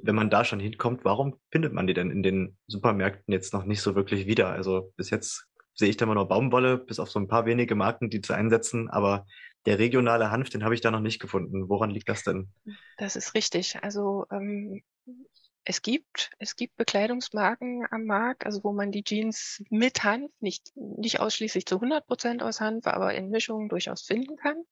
wenn 0.00 0.14
man 0.14 0.30
da 0.30 0.44
schon 0.44 0.60
hinkommt, 0.60 1.04
warum 1.04 1.40
findet 1.50 1.72
man 1.72 1.86
die 1.86 1.94
denn 1.94 2.10
in 2.10 2.22
den 2.22 2.56
Supermärkten 2.66 3.32
jetzt 3.32 3.52
noch 3.52 3.64
nicht 3.64 3.80
so 3.80 3.94
wirklich 3.94 4.26
wieder? 4.26 4.48
Also 4.50 4.92
bis 4.96 5.10
jetzt 5.10 5.46
sehe 5.74 5.88
ich 5.88 5.96
da 5.96 6.04
immer 6.04 6.14
nur 6.14 6.28
Baumwolle, 6.28 6.76
bis 6.76 6.98
auf 6.98 7.10
so 7.10 7.18
ein 7.18 7.28
paar 7.28 7.46
wenige 7.46 7.74
Marken, 7.74 8.10
die 8.10 8.20
zu 8.20 8.32
einsetzen. 8.32 8.88
Aber 8.90 9.26
der 9.66 9.78
regionale 9.78 10.30
Hanf, 10.30 10.50
den 10.50 10.64
habe 10.64 10.74
ich 10.74 10.80
da 10.80 10.90
noch 10.90 11.00
nicht 11.00 11.20
gefunden. 11.20 11.68
Woran 11.68 11.90
liegt 11.90 12.08
das 12.08 12.22
denn? 12.22 12.48
Das 12.96 13.16
ist 13.16 13.34
richtig. 13.34 13.82
Also 13.82 14.26
ähm, 14.30 14.82
es 15.64 15.82
gibt, 15.82 16.30
es 16.38 16.56
gibt 16.56 16.76
Bekleidungsmarken 16.76 17.86
am 17.90 18.04
Markt, 18.04 18.46
also 18.46 18.64
wo 18.64 18.72
man 18.72 18.90
die 18.90 19.04
Jeans 19.04 19.62
mit 19.68 20.02
Hanf, 20.04 20.30
nicht, 20.40 20.72
nicht 20.74 21.20
ausschließlich 21.20 21.66
zu 21.66 21.74
100 21.74 22.06
Prozent 22.06 22.42
aus 22.42 22.60
Hanf, 22.60 22.86
aber 22.86 23.14
in 23.14 23.28
Mischungen 23.28 23.68
durchaus 23.68 24.02
finden 24.02 24.36
kann. 24.36 24.64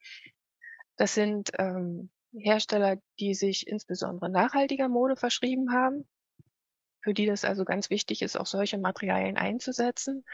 Das 0.96 1.14
sind 1.14 1.50
ähm, 1.58 2.10
Hersteller, 2.32 2.96
die 3.20 3.34
sich 3.34 3.66
insbesondere 3.66 4.30
nachhaltiger 4.30 4.88
Mode 4.88 5.16
verschrieben 5.16 5.72
haben, 5.72 6.08
für 7.02 7.12
die 7.12 7.26
das 7.26 7.44
also 7.44 7.64
ganz 7.64 7.90
wichtig 7.90 8.22
ist, 8.22 8.36
auch 8.36 8.46
solche 8.46 8.78
Materialien 8.78 9.36
einzusetzen. 9.36 10.24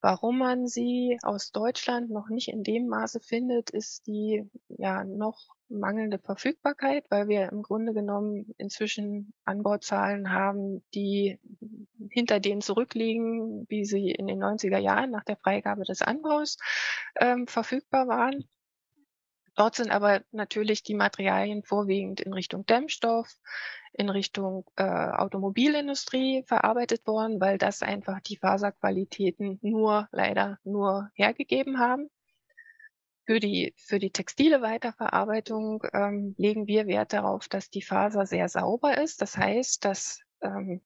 Warum 0.00 0.38
man 0.38 0.68
sie 0.68 1.18
aus 1.22 1.50
Deutschland 1.50 2.10
noch 2.10 2.28
nicht 2.28 2.48
in 2.48 2.62
dem 2.62 2.86
Maße 2.86 3.20
findet, 3.20 3.70
ist 3.70 4.06
die 4.06 4.48
ja 4.68 5.02
noch 5.02 5.38
mangelnde 5.68 6.18
Verfügbarkeit, 6.18 7.04
weil 7.10 7.28
wir 7.28 7.50
im 7.50 7.62
Grunde 7.62 7.92
genommen 7.92 8.54
inzwischen 8.58 9.32
Anbauzahlen 9.44 10.32
haben, 10.32 10.84
die 10.94 11.40
hinter 12.10 12.38
denen 12.38 12.60
zurückliegen, 12.60 13.66
wie 13.68 13.84
sie 13.84 14.10
in 14.10 14.28
den 14.28 14.42
90er 14.42 14.78
Jahren 14.78 15.10
nach 15.10 15.24
der 15.24 15.36
Freigabe 15.36 15.84
des 15.84 16.00
Anbaus 16.00 16.58
ähm, 17.20 17.48
verfügbar 17.48 18.06
waren. 18.06 18.48
Dort 19.56 19.74
sind 19.74 19.90
aber 19.90 20.22
natürlich 20.30 20.84
die 20.84 20.94
Materialien 20.94 21.64
vorwiegend 21.64 22.20
in 22.20 22.32
Richtung 22.32 22.64
Dämmstoff, 22.64 23.28
in 23.98 24.08
Richtung 24.08 24.64
äh, 24.76 24.84
Automobilindustrie 24.84 26.44
verarbeitet 26.44 27.06
worden, 27.06 27.40
weil 27.40 27.58
das 27.58 27.82
einfach 27.82 28.20
die 28.20 28.36
Faserqualitäten 28.36 29.58
nur 29.60 30.08
leider 30.12 30.58
nur 30.62 31.10
hergegeben 31.14 31.80
haben. 31.80 32.08
Für 33.26 33.40
die, 33.40 33.74
für 33.76 33.98
die 33.98 34.10
textile 34.10 34.62
Weiterverarbeitung 34.62 35.82
ähm, 35.92 36.34
legen 36.38 36.66
wir 36.68 36.86
Wert 36.86 37.12
darauf, 37.12 37.48
dass 37.48 37.70
die 37.70 37.82
Faser 37.82 38.24
sehr 38.24 38.48
sauber 38.48 38.96
ist. 38.96 39.20
Das 39.20 39.36
heißt, 39.36 39.84
dass 39.84 40.20
ähm, 40.42 40.80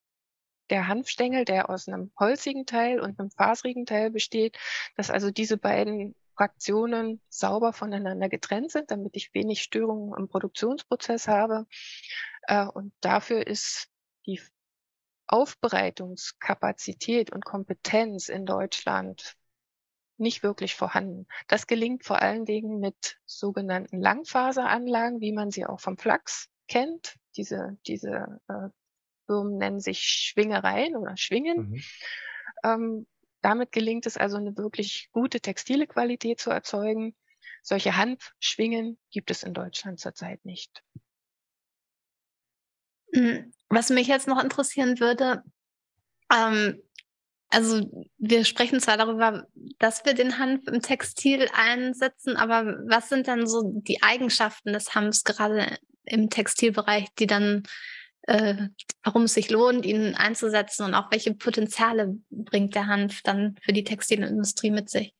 der 0.70 0.88
Hanfstängel, 0.88 1.44
der 1.44 1.68
aus 1.68 1.86
einem 1.86 2.12
holzigen 2.18 2.64
Teil 2.64 2.98
und 2.98 3.20
einem 3.20 3.30
faserigen 3.30 3.84
Teil 3.84 4.10
besteht, 4.10 4.58
dass 4.96 5.10
also 5.10 5.30
diese 5.30 5.58
beiden 5.58 6.14
Fraktionen 6.34 7.20
sauber 7.28 7.74
voneinander 7.74 8.30
getrennt 8.30 8.72
sind, 8.72 8.90
damit 8.90 9.14
ich 9.16 9.34
wenig 9.34 9.62
Störungen 9.62 10.18
im 10.18 10.28
Produktionsprozess 10.28 11.28
habe. 11.28 11.66
Äh, 12.42 12.66
und 12.66 12.92
dafür 13.00 13.46
ist 13.46 13.88
die 14.26 14.40
Aufbereitungskapazität 15.26 17.32
und 17.32 17.44
Kompetenz 17.44 18.28
in 18.28 18.46
Deutschland 18.46 19.36
nicht 20.18 20.42
wirklich 20.42 20.74
vorhanden. 20.74 21.26
Das 21.48 21.66
gelingt 21.66 22.04
vor 22.04 22.20
allen 22.20 22.44
Dingen 22.44 22.80
mit 22.80 23.18
sogenannten 23.24 24.00
Langfaseranlagen, 24.00 25.20
wie 25.20 25.32
man 25.32 25.50
sie 25.50 25.66
auch 25.66 25.80
vom 25.80 25.96
Flachs 25.96 26.48
kennt. 26.68 27.16
Diese, 27.36 27.78
diese 27.86 28.40
äh, 28.48 28.68
Firmen 29.26 29.56
nennen 29.56 29.80
sich 29.80 30.00
Schwingereien 30.00 30.96
oder 30.96 31.16
Schwingen. 31.16 31.70
Mhm. 31.70 31.82
Ähm, 32.64 33.06
damit 33.40 33.72
gelingt 33.72 34.06
es 34.06 34.16
also, 34.16 34.36
eine 34.36 34.56
wirklich 34.56 35.08
gute 35.12 35.40
textile 35.40 35.86
Qualität 35.86 36.40
zu 36.40 36.50
erzeugen. 36.50 37.16
Solche 37.62 37.96
Hanfschwingen 37.96 38.98
gibt 39.10 39.30
es 39.30 39.42
in 39.42 39.54
Deutschland 39.54 39.98
zurzeit 39.98 40.44
nicht. 40.44 40.82
Hm, 43.14 43.52
was 43.68 43.90
mich 43.90 44.06
jetzt 44.06 44.28
noch 44.28 44.42
interessieren 44.42 45.00
würde, 45.00 45.42
ähm, 46.32 46.82
also 47.48 48.08
wir 48.16 48.44
sprechen 48.46 48.80
zwar 48.80 48.96
darüber, 48.96 49.46
dass 49.78 50.04
wir 50.06 50.14
den 50.14 50.38
Hanf 50.38 50.66
im 50.68 50.80
Textil 50.80 51.48
einsetzen, 51.52 52.36
aber 52.36 52.78
was 52.88 53.10
sind 53.10 53.28
dann 53.28 53.46
so 53.46 53.72
die 53.74 54.02
Eigenschaften 54.02 54.72
des 54.72 54.94
Hanfs 54.94 55.24
gerade 55.24 55.78
im 56.04 56.30
Textilbereich, 56.30 57.08
die 57.18 57.26
dann 57.26 57.64
äh, 58.22 58.68
warum 59.02 59.24
es 59.24 59.34
sich 59.34 59.50
lohnt, 59.50 59.84
ihn 59.84 60.14
einzusetzen 60.14 60.84
und 60.84 60.94
auch 60.94 61.10
welche 61.10 61.34
Potenziale 61.34 62.14
bringt 62.30 62.74
der 62.74 62.86
Hanf 62.86 63.22
dann 63.22 63.56
für 63.62 63.72
die 63.72 63.84
Textilindustrie 63.84 64.70
mit 64.70 64.88
sich? 64.90 65.14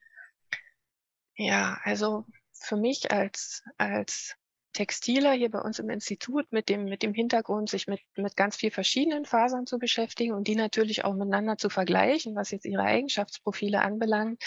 Ja, 1.37 1.79
also 1.83 2.27
für 2.53 2.77
mich 2.77 3.11
als, 3.11 3.63
als 3.77 4.37
Textiler 4.73 5.33
hier 5.33 5.51
bei 5.51 5.61
uns 5.61 5.79
im 5.79 5.91
Institut 5.91 6.51
mit 6.53 6.69
dem, 6.69 6.85
mit 6.85 7.03
dem 7.03 7.15
Hintergrund, 7.15 7.69
sich 7.69 7.87
mit, 7.87 8.01
mit 8.17 8.37
ganz 8.37 8.57
viel 8.57 8.71
verschiedenen 8.71 9.25
Fasern 9.25 9.67
zu 9.67 9.79
beschäftigen 9.79 10.33
und 10.33 10.49
die 10.49 10.57
natürlich 10.57 11.05
auch 11.05 11.15
miteinander 11.15 11.59
zu 11.59 11.69
vergleichen, 11.69 12.35
was 12.35 12.51
jetzt 12.51 12.65
ihre 12.65 12.83
Eigenschaftsprofile 12.83 13.83
anbelangt, 13.83 14.43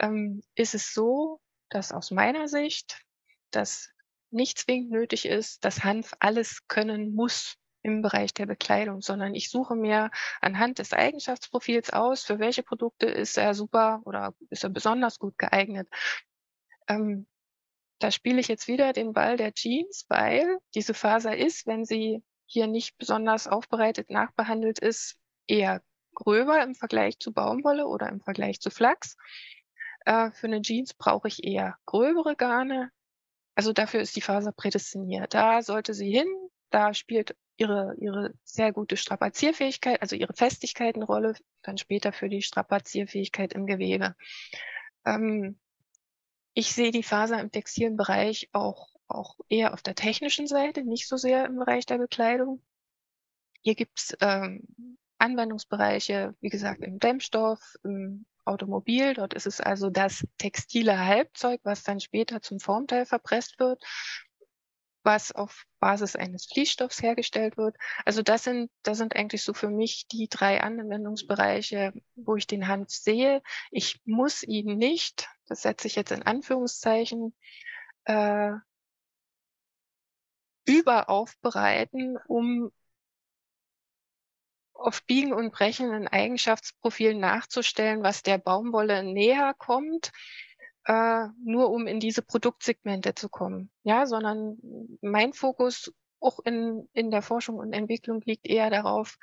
ähm, 0.00 0.42
ist 0.54 0.74
es 0.74 0.92
so, 0.92 1.40
dass 1.68 1.92
aus 1.92 2.10
meiner 2.10 2.48
Sicht 2.48 3.00
das 3.50 3.90
nicht 4.30 4.58
zwingend 4.58 4.90
nötig 4.90 5.26
ist, 5.26 5.64
dass 5.64 5.84
Hanf 5.84 6.14
alles 6.20 6.66
können 6.68 7.14
muss 7.14 7.56
im 7.82 8.02
Bereich 8.02 8.34
der 8.34 8.46
Bekleidung, 8.46 9.00
sondern 9.00 9.34
ich 9.34 9.50
suche 9.50 9.74
mir 9.74 10.10
anhand 10.40 10.78
des 10.78 10.92
Eigenschaftsprofils 10.92 11.90
aus, 11.90 12.24
für 12.24 12.38
welche 12.38 12.62
Produkte 12.62 13.06
ist 13.06 13.38
er 13.38 13.54
super 13.54 14.02
oder 14.04 14.34
ist 14.50 14.64
er 14.64 14.70
besonders 14.70 15.18
gut 15.18 15.38
geeignet. 15.38 15.88
Ähm, 16.88 17.26
da 18.00 18.10
spiele 18.10 18.40
ich 18.40 18.48
jetzt 18.48 18.66
wieder 18.66 18.92
den 18.92 19.12
Ball 19.12 19.36
der 19.36 19.52
Jeans, 19.52 20.06
weil 20.08 20.58
diese 20.74 20.94
Faser 20.94 21.36
ist, 21.36 21.66
wenn 21.66 21.84
sie 21.84 22.22
hier 22.46 22.66
nicht 22.66 22.98
besonders 22.98 23.46
aufbereitet 23.46 24.10
nachbehandelt 24.10 24.78
ist, 24.80 25.16
eher 25.46 25.82
gröber 26.14 26.62
im 26.62 26.74
Vergleich 26.74 27.18
zu 27.18 27.32
Baumwolle 27.32 27.86
oder 27.86 28.08
im 28.08 28.20
Vergleich 28.20 28.60
zu 28.60 28.70
Flachs. 28.70 29.16
Äh, 30.06 30.30
für 30.32 30.46
eine 30.46 30.62
Jeans 30.62 30.94
brauche 30.94 31.28
ich 31.28 31.44
eher 31.44 31.76
gröbere 31.86 32.34
Garne. 32.36 32.90
Also 33.54 33.72
dafür 33.72 34.00
ist 34.00 34.16
die 34.16 34.22
Faser 34.22 34.52
prädestiniert. 34.52 35.34
Da 35.34 35.62
sollte 35.62 35.94
sie 35.94 36.10
hin. 36.10 36.28
Da 36.70 36.94
spielt 36.94 37.36
ihre, 37.56 37.94
ihre 37.98 38.32
sehr 38.44 38.72
gute 38.72 38.96
Strapazierfähigkeit, 38.96 40.00
also 40.00 40.16
ihre 40.16 40.32
Festigkeit 40.32 40.94
eine 40.94 41.04
Rolle, 41.04 41.34
dann 41.62 41.76
später 41.76 42.12
für 42.12 42.28
die 42.28 42.42
Strapazierfähigkeit 42.42 43.52
im 43.52 43.66
Gewebe. 43.66 44.14
Ähm, 45.04 45.58
ich 46.54 46.72
sehe 46.72 46.90
die 46.90 47.02
Faser 47.02 47.40
im 47.40 47.50
textilen 47.50 47.96
Bereich 47.96 48.48
auch, 48.52 48.88
auch 49.08 49.36
eher 49.48 49.72
auf 49.72 49.82
der 49.82 49.94
technischen 49.94 50.46
Seite, 50.46 50.84
nicht 50.84 51.08
so 51.08 51.16
sehr 51.16 51.46
im 51.46 51.56
Bereich 51.56 51.86
der 51.86 51.98
Bekleidung. 51.98 52.62
Hier 53.62 53.74
gibt's 53.74 54.16
ähm, 54.20 54.96
Anwendungsbereiche, 55.18 56.34
wie 56.40 56.48
gesagt, 56.48 56.82
im 56.82 56.98
Dämmstoff, 56.98 57.76
im 57.84 58.24
Automobil. 58.44 59.14
Dort 59.14 59.34
ist 59.34 59.46
es 59.46 59.60
also 59.60 59.90
das 59.90 60.24
textile 60.38 60.98
Halbzeug, 60.98 61.60
was 61.62 61.82
dann 61.82 62.00
später 62.00 62.40
zum 62.40 62.58
Formteil 62.58 63.04
verpresst 63.04 63.58
wird 63.58 63.82
was 65.02 65.32
auf 65.32 65.64
Basis 65.78 66.16
eines 66.16 66.46
Fließstoffs 66.46 67.02
hergestellt 67.02 67.56
wird. 67.56 67.76
Also 68.04 68.22
das 68.22 68.44
sind, 68.44 68.70
das 68.82 68.98
sind 68.98 69.16
eigentlich 69.16 69.42
so 69.42 69.54
für 69.54 69.70
mich 69.70 70.06
die 70.08 70.28
drei 70.28 70.60
Anwendungsbereiche, 70.60 71.92
wo 72.16 72.36
ich 72.36 72.46
den 72.46 72.68
Hanf 72.68 72.90
sehe. 72.90 73.42
Ich 73.70 74.00
muss 74.04 74.42
ihn 74.42 74.76
nicht, 74.76 75.28
das 75.46 75.62
setze 75.62 75.86
ich 75.86 75.96
jetzt 75.96 76.12
in 76.12 76.22
Anführungszeichen, 76.22 77.34
äh, 78.04 78.52
überaufbereiten, 80.66 82.18
um 82.28 82.70
auf 84.74 85.04
Biegen 85.04 85.32
und 85.32 85.52
Brechen 85.52 85.90
ein 85.90 86.08
Eigenschaftsprofil 86.08 87.14
nachzustellen, 87.14 88.02
was 88.02 88.22
der 88.22 88.38
Baumwolle 88.38 89.02
näher 89.02 89.54
kommt 89.58 90.12
äh, 90.90 91.28
nur 91.44 91.70
um 91.70 91.86
in 91.86 92.00
diese 92.00 92.20
Produktsegmente 92.20 93.14
zu 93.14 93.28
kommen. 93.28 93.70
Ja, 93.84 94.06
sondern 94.06 94.58
mein 95.00 95.32
Fokus 95.32 95.92
auch 96.18 96.40
in, 96.40 96.88
in 96.92 97.12
der 97.12 97.22
Forschung 97.22 97.58
und 97.58 97.72
Entwicklung 97.72 98.20
liegt 98.24 98.44
eher 98.44 98.70
darauf, 98.70 99.16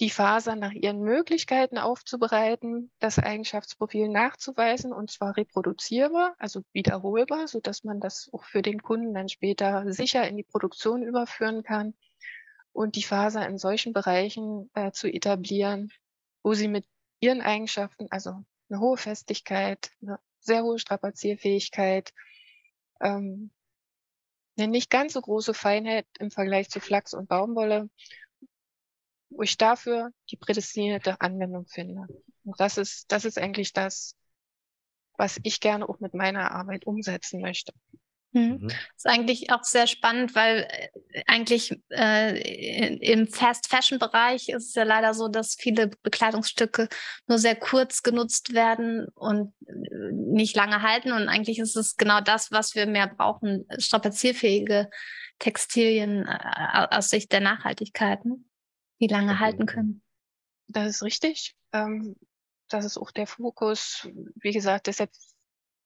die 0.00 0.10
Fasern 0.10 0.58
nach 0.58 0.72
ihren 0.72 0.98
Möglichkeiten 0.98 1.78
aufzubereiten, 1.78 2.90
das 2.98 3.20
Eigenschaftsprofil 3.20 4.08
nachzuweisen 4.08 4.92
und 4.92 5.12
zwar 5.12 5.36
reproduzierbar, 5.36 6.34
also 6.38 6.62
wiederholbar, 6.72 7.46
so 7.46 7.60
dass 7.60 7.84
man 7.84 8.00
das 8.00 8.28
auch 8.32 8.42
für 8.42 8.62
den 8.62 8.82
Kunden 8.82 9.14
dann 9.14 9.28
später 9.28 9.84
sicher 9.92 10.26
in 10.26 10.36
die 10.36 10.42
Produktion 10.42 11.04
überführen 11.04 11.62
kann 11.62 11.94
und 12.72 12.96
die 12.96 13.04
Faser 13.04 13.46
in 13.46 13.56
solchen 13.56 13.92
Bereichen 13.92 14.68
äh, 14.74 14.90
zu 14.90 15.06
etablieren, 15.06 15.92
wo 16.42 16.54
sie 16.54 16.66
mit 16.66 16.84
ihren 17.20 17.40
Eigenschaften, 17.40 18.08
also 18.10 18.42
eine 18.68 18.80
hohe 18.80 18.96
Festigkeit, 18.96 19.92
eine 20.02 20.18
sehr 20.42 20.62
hohe 20.62 20.78
Strapazierfähigkeit, 20.78 22.12
ähm, 23.00 23.50
eine 24.56 24.68
nicht 24.68 24.90
ganz 24.90 25.14
so 25.14 25.20
große 25.20 25.54
Feinheit 25.54 26.06
im 26.18 26.30
Vergleich 26.30 26.68
zu 26.68 26.80
Flachs 26.80 27.14
und 27.14 27.28
Baumwolle, 27.28 27.88
wo 29.30 29.42
ich 29.42 29.56
dafür 29.56 30.10
die 30.30 30.36
prädestinierte 30.36 31.20
Anwendung 31.20 31.66
finde. 31.66 32.06
Und 32.44 32.60
das 32.60 32.76
ist, 32.76 33.10
das 33.10 33.24
ist 33.24 33.38
eigentlich 33.38 33.72
das, 33.72 34.14
was 35.16 35.38
ich 35.42 35.60
gerne 35.60 35.88
auch 35.88 36.00
mit 36.00 36.14
meiner 36.14 36.52
Arbeit 36.52 36.86
umsetzen 36.86 37.40
möchte. 37.40 37.72
Mhm. 38.32 38.58
mhm. 38.62 38.70
ist 38.96 39.06
eigentlich 39.06 39.50
auch 39.50 39.64
sehr 39.64 39.86
spannend, 39.86 40.34
weil 40.34 40.68
äh, 40.70 40.88
eigentlich 41.26 41.78
äh, 41.90 42.96
im 42.98 43.28
Fast-Fashion-Bereich 43.28 44.48
ist 44.48 44.68
es 44.68 44.74
ja 44.74 44.84
leider 44.84 45.14
so, 45.14 45.28
dass 45.28 45.54
viele 45.58 45.88
Bekleidungsstücke 46.02 46.88
nur 47.26 47.38
sehr 47.38 47.56
kurz 47.56 48.02
genutzt 48.02 48.54
werden 48.54 49.08
und 49.14 49.54
äh, 49.66 50.12
nicht 50.12 50.56
lange 50.56 50.82
halten. 50.82 51.12
Und 51.12 51.28
eigentlich 51.28 51.58
ist 51.58 51.76
es 51.76 51.96
genau 51.96 52.20
das, 52.20 52.52
was 52.52 52.74
wir 52.74 52.86
mehr 52.86 53.06
brauchen, 53.06 53.66
strapazierfähige 53.78 54.90
Textilien 55.38 56.26
äh, 56.26 56.86
aus 56.90 57.08
Sicht 57.08 57.32
der 57.32 57.40
Nachhaltigkeiten. 57.40 58.48
wie 58.98 59.08
lange 59.08 59.40
halten 59.40 59.66
können. 59.66 60.02
Das 60.68 60.88
ist 60.88 61.02
richtig. 61.02 61.56
Ähm, 61.72 62.16
das 62.68 62.84
ist 62.84 62.98
auch 62.98 63.10
der 63.10 63.26
Fokus. 63.26 64.08
Wie 64.36 64.52
gesagt, 64.52 64.86
deshalb 64.86 65.10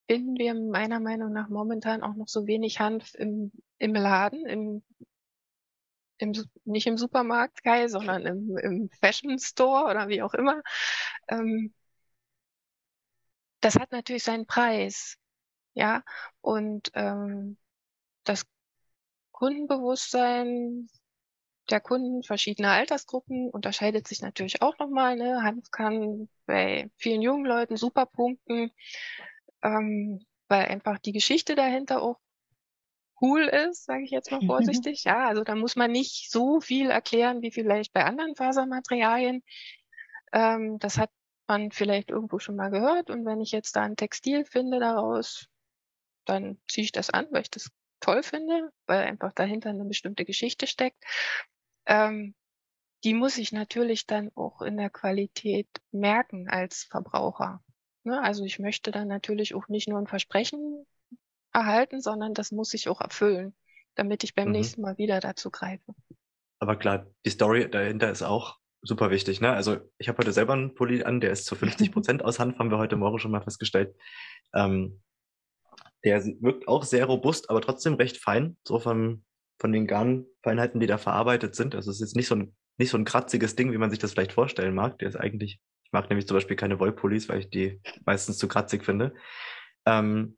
finden 0.07 0.37
wir 0.37 0.55
meiner 0.55 1.01
Meinung 1.01 1.33
nach 1.33 1.49
momentan 1.49 2.03
auch 2.03 2.15
noch 2.15 2.29
so 2.29 2.47
wenig 2.47 2.81
Hanf 2.81 3.15
im, 3.15 3.53
im 3.79 3.95
Laden, 3.95 4.47
im, 4.47 4.83
im, 6.19 6.33
nicht 6.65 6.87
im 6.87 6.99
Supermarkt, 6.99 7.63
Kai, 7.63 7.89
sondern 7.89 8.27
im, 8.27 8.57
im 8.59 8.91
Fashion 9.01 9.39
Store 9.39 9.91
oder 9.91 10.09
wie 10.09 10.23
auch 10.23 10.35
immer. 10.35 10.63
Ähm, 11.29 11.75
das 13.61 13.77
hat 13.77 13.93
natürlich 13.93 14.25
seinen 14.25 14.47
Preis. 14.47 15.17
Ja, 15.75 16.03
und 16.41 16.91
ähm, 16.95 17.59
das 18.25 18.47
Kundenbewusstsein 19.33 20.89
der 21.71 21.81
Kunden 21.81 22.23
verschiedener 22.23 22.73
Altersgruppen 22.73 23.51
unterscheidet 23.51 24.07
sich 24.07 24.23
natürlich 24.23 24.63
auch 24.63 24.79
nochmal. 24.79 25.17
Ne? 25.17 25.43
Hanf 25.43 25.71
kann 25.71 26.29
bei 26.47 26.91
vielen 26.97 27.23
jungen 27.23 27.45
Leuten 27.45 27.77
super 27.77 28.07
punkten, 28.07 28.71
ähm, 29.63 30.25
weil 30.49 30.67
einfach 30.67 30.99
die 30.99 31.13
Geschichte 31.13 31.55
dahinter 31.55 32.03
auch 32.03 32.21
cool 33.21 33.43
ist, 33.43 33.85
sage 33.85 34.05
ich 34.05 34.11
jetzt 34.11 34.31
mal 34.31 34.41
vorsichtig. 34.47 35.05
ja, 35.05 35.27
also 35.27 35.45
da 35.45 35.55
muss 35.55 35.77
man 35.77 35.91
nicht 35.91 36.31
so 36.31 36.61
viel 36.61 36.91
erklären 36.91 37.43
wie 37.43 37.51
vielleicht 37.51 37.93
bei 37.93 38.05
anderen 38.05 38.35
Fasermaterialien. 38.35 39.43
Ähm, 40.33 40.79
das 40.79 40.99
hat 40.99 41.11
man 41.47 41.71
vielleicht 41.71 42.11
irgendwo 42.11 42.39
schon 42.39 42.57
mal 42.57 42.71
gehört 42.71 43.11
und 43.11 43.25
wenn 43.25 43.41
ich 43.41 43.53
jetzt 43.53 43.77
da 43.77 43.83
ein 43.83 43.97
Textil 43.97 44.45
finde 44.45 44.81
daraus, 44.81 45.49
dann 46.25 46.59
ziehe 46.69 46.85
ich 46.85 46.93
das 46.93 47.11
an, 47.11 47.27
weil 47.31 47.43
ich 47.43 47.51
das 47.51 47.71
toll 48.01 48.23
finde, 48.23 48.71
weil 48.87 49.05
einfach 49.05 49.33
dahinter 49.33 49.71
eine 49.71 49.85
bestimmte 49.85 50.25
Geschichte 50.25 50.67
steckt 50.67 51.03
ähm, 51.87 52.35
die 53.05 53.15
muss 53.15 53.39
ich 53.39 53.53
natürlich 53.53 54.07
dann 54.07 54.31
auch 54.35 54.61
in 54.63 54.77
der 54.77 54.91
Qualität 54.91 55.69
merken 55.93 56.49
als 56.49 56.85
Verbraucher. 56.85 57.63
Ne? 58.05 58.21
Also 58.21 58.45
ich 58.45 58.59
möchte 58.59 58.91
dann 58.91 59.09
natürlich 59.09 59.55
auch 59.55 59.69
nicht 59.69 59.89
nur 59.89 59.99
ein 59.99 60.09
Versprechen 60.09 60.87
erhalten, 61.57 62.01
sondern 62.01 62.35
das 62.35 62.53
muss 62.53 62.75
ich 62.75 62.89
auch 62.89 63.01
erfüllen, 63.01 63.55
damit 63.95 64.25
ich 64.25 64.35
beim 64.35 64.47
mhm. 64.47 64.53
nächsten 64.53 64.83
Mal 64.83 64.99
wieder 64.99 65.21
dazu 65.21 65.51
greife. 65.51 65.95
Aber 66.59 66.77
klar, 66.77 67.07
die 67.25 67.31
Story 67.31 67.71
dahinter 67.71 68.11
ist 68.11 68.23
auch 68.23 68.59
super 68.83 69.11
wichtig. 69.11 69.41
Ne? 69.41 69.53
Also 69.53 69.79
ich 69.99 70.09
habe 70.09 70.19
heute 70.19 70.33
selber 70.33 70.53
einen 70.53 70.75
Pulli 70.75 71.03
an, 71.03 71.21
der 71.21 71.31
ist 71.33 71.47
zu 71.47 71.55
50 71.57 71.93
Prozent 71.93 72.25
aus 72.25 72.39
Hanf, 72.39 72.59
haben 72.59 72.71
wir 72.71 72.79
heute 72.79 72.97
Morgen 72.97 73.19
schon 73.19 73.31
mal 73.31 73.43
festgestellt. 73.43 73.95
Ähm, 74.55 75.03
der 76.05 76.25
wirkt 76.41 76.69
auch 76.69 76.85
sehr 76.85 77.07
robust, 77.07 77.51
aber 77.51 77.61
trotzdem 77.61 77.95
recht 77.95 78.19
fein, 78.19 78.57
so 78.65 78.79
vom, 78.79 79.25
von 79.59 79.73
den 79.73 79.87
Garnfeinheiten, 79.87 80.79
die 80.79 80.87
da 80.87 80.99
verarbeitet 80.99 81.57
sind. 81.57 81.75
Also 81.75 81.91
es 81.91 82.01
ist 82.01 82.15
nicht 82.15 82.29
so 82.29 82.37
ein, 82.37 82.55
nicht 82.79 82.91
so 82.91 82.99
ein 82.99 83.05
kratziges 83.05 83.57
Ding, 83.57 83.73
wie 83.73 83.79
man 83.79 83.91
sich 83.91 83.99
das 83.99 84.13
vielleicht 84.13 84.33
vorstellen 84.33 84.75
mag. 84.75 84.99
Der 84.99 85.09
ist 85.09 85.17
eigentlich, 85.17 85.59
ich 85.85 85.93
mag 85.93 86.09
nämlich 86.09 86.29
zum 86.29 86.37
Beispiel 86.37 86.57
keine 86.57 86.79
Wollpullis, 86.79 87.29
weil 87.29 87.41
ich 87.41 87.51
die 87.51 87.81
meistens 88.05 88.39
zu 88.39 88.47
kratzig 88.47 88.85
finde. 88.85 89.15
Ähm, 89.87 90.37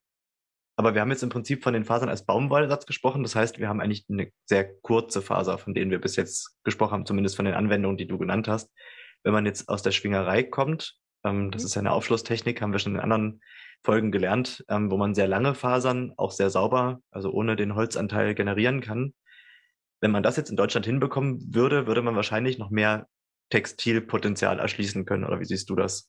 aber 0.78 0.94
wir 0.94 1.00
haben 1.00 1.10
jetzt 1.10 1.24
im 1.24 1.28
Prinzip 1.28 1.64
von 1.64 1.74
den 1.74 1.84
Fasern 1.84 2.08
als 2.08 2.24
Baumwollsatz 2.24 2.86
gesprochen. 2.86 3.24
Das 3.24 3.34
heißt, 3.34 3.58
wir 3.58 3.68
haben 3.68 3.80
eigentlich 3.80 4.04
eine 4.08 4.30
sehr 4.44 4.72
kurze 4.76 5.22
Faser, 5.22 5.58
von 5.58 5.74
denen 5.74 5.90
wir 5.90 6.00
bis 6.00 6.14
jetzt 6.14 6.56
gesprochen 6.62 6.92
haben, 6.92 7.04
zumindest 7.04 7.34
von 7.34 7.46
den 7.46 7.54
Anwendungen, 7.54 7.96
die 7.96 8.06
du 8.06 8.16
genannt 8.16 8.46
hast. 8.46 8.70
Wenn 9.24 9.32
man 9.32 9.44
jetzt 9.44 9.68
aus 9.68 9.82
der 9.82 9.90
Schwingerei 9.90 10.44
kommt, 10.44 10.94
ähm, 11.24 11.50
das 11.50 11.62
mhm. 11.62 11.66
ist 11.66 11.74
ja 11.74 11.80
eine 11.80 11.90
Aufschlusstechnik, 11.90 12.62
haben 12.62 12.70
wir 12.70 12.78
schon 12.78 12.94
in 12.94 13.00
anderen 13.00 13.40
Folgen 13.82 14.12
gelernt, 14.12 14.64
ähm, 14.68 14.88
wo 14.88 14.96
man 14.96 15.16
sehr 15.16 15.26
lange 15.26 15.56
Fasern 15.56 16.12
auch 16.16 16.30
sehr 16.30 16.48
sauber, 16.48 17.00
also 17.10 17.32
ohne 17.32 17.56
den 17.56 17.74
Holzanteil 17.74 18.36
generieren 18.36 18.80
kann. 18.80 19.14
Wenn 20.00 20.12
man 20.12 20.22
das 20.22 20.36
jetzt 20.36 20.50
in 20.50 20.56
Deutschland 20.56 20.86
hinbekommen 20.86 21.52
würde, 21.52 21.88
würde 21.88 22.02
man 22.02 22.14
wahrscheinlich 22.14 22.56
noch 22.56 22.70
mehr 22.70 23.08
Textilpotenzial 23.50 24.60
erschließen 24.60 25.06
können. 25.06 25.24
Oder 25.24 25.40
wie 25.40 25.44
siehst 25.44 25.70
du 25.70 25.74
das? 25.74 26.08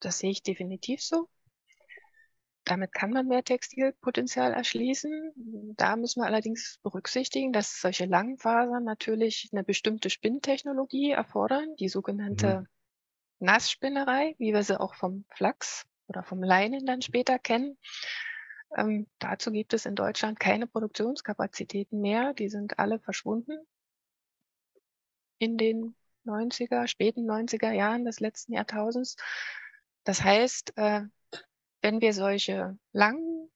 Das 0.00 0.18
sehe 0.18 0.30
ich 0.30 0.42
definitiv 0.42 1.02
so. 1.02 1.28
Damit 2.66 2.92
kann 2.92 3.10
man 3.10 3.28
mehr 3.28 3.44
Textilpotenzial 3.44 4.52
erschließen. 4.52 5.32
Da 5.76 5.94
müssen 5.94 6.20
wir 6.20 6.26
allerdings 6.26 6.80
berücksichtigen, 6.82 7.52
dass 7.52 7.80
solche 7.80 8.06
langen 8.06 8.38
Fasern 8.38 8.82
natürlich 8.82 9.48
eine 9.52 9.62
bestimmte 9.62 10.10
Spinntechnologie 10.10 11.12
erfordern, 11.12 11.76
die 11.78 11.88
sogenannte 11.88 12.62
mhm. 12.62 12.66
Nassspinnerei, 13.46 14.34
wie 14.38 14.52
wir 14.52 14.64
sie 14.64 14.80
auch 14.80 14.96
vom 14.96 15.24
Flachs 15.30 15.86
oder 16.08 16.24
vom 16.24 16.42
Leinen 16.42 16.84
dann 16.86 17.02
später 17.02 17.38
kennen. 17.38 17.78
Ähm, 18.76 19.06
dazu 19.20 19.52
gibt 19.52 19.72
es 19.72 19.86
in 19.86 19.94
Deutschland 19.94 20.40
keine 20.40 20.66
Produktionskapazitäten 20.66 22.00
mehr. 22.00 22.34
Die 22.34 22.48
sind 22.48 22.80
alle 22.80 22.98
verschwunden 22.98 23.56
in 25.38 25.56
den 25.56 25.94
90er, 26.24 26.88
späten 26.88 27.30
90er 27.30 27.70
Jahren 27.70 28.04
des 28.04 28.18
letzten 28.18 28.54
Jahrtausends. 28.54 29.14
Das 30.02 30.24
heißt, 30.24 30.72
äh, 30.76 31.02
wenn 31.82 32.00
wir 32.00 32.12
solche 32.12 32.78
langen, 32.92 33.50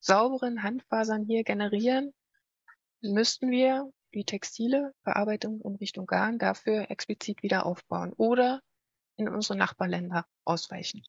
sauberen 0.00 0.62
Handfasern 0.62 1.24
hier 1.24 1.44
generieren, 1.44 2.12
müssten 3.00 3.50
wir 3.50 3.90
die 4.14 4.24
textile 4.24 4.92
Verarbeitung 5.02 5.60
in 5.62 5.76
Richtung 5.76 6.06
Garn 6.06 6.38
dafür 6.38 6.90
explizit 6.90 7.42
wieder 7.42 7.64
aufbauen 7.66 8.12
oder 8.12 8.60
in 9.16 9.28
unsere 9.28 9.56
Nachbarländer 9.56 10.26
ausweichen 10.44 11.02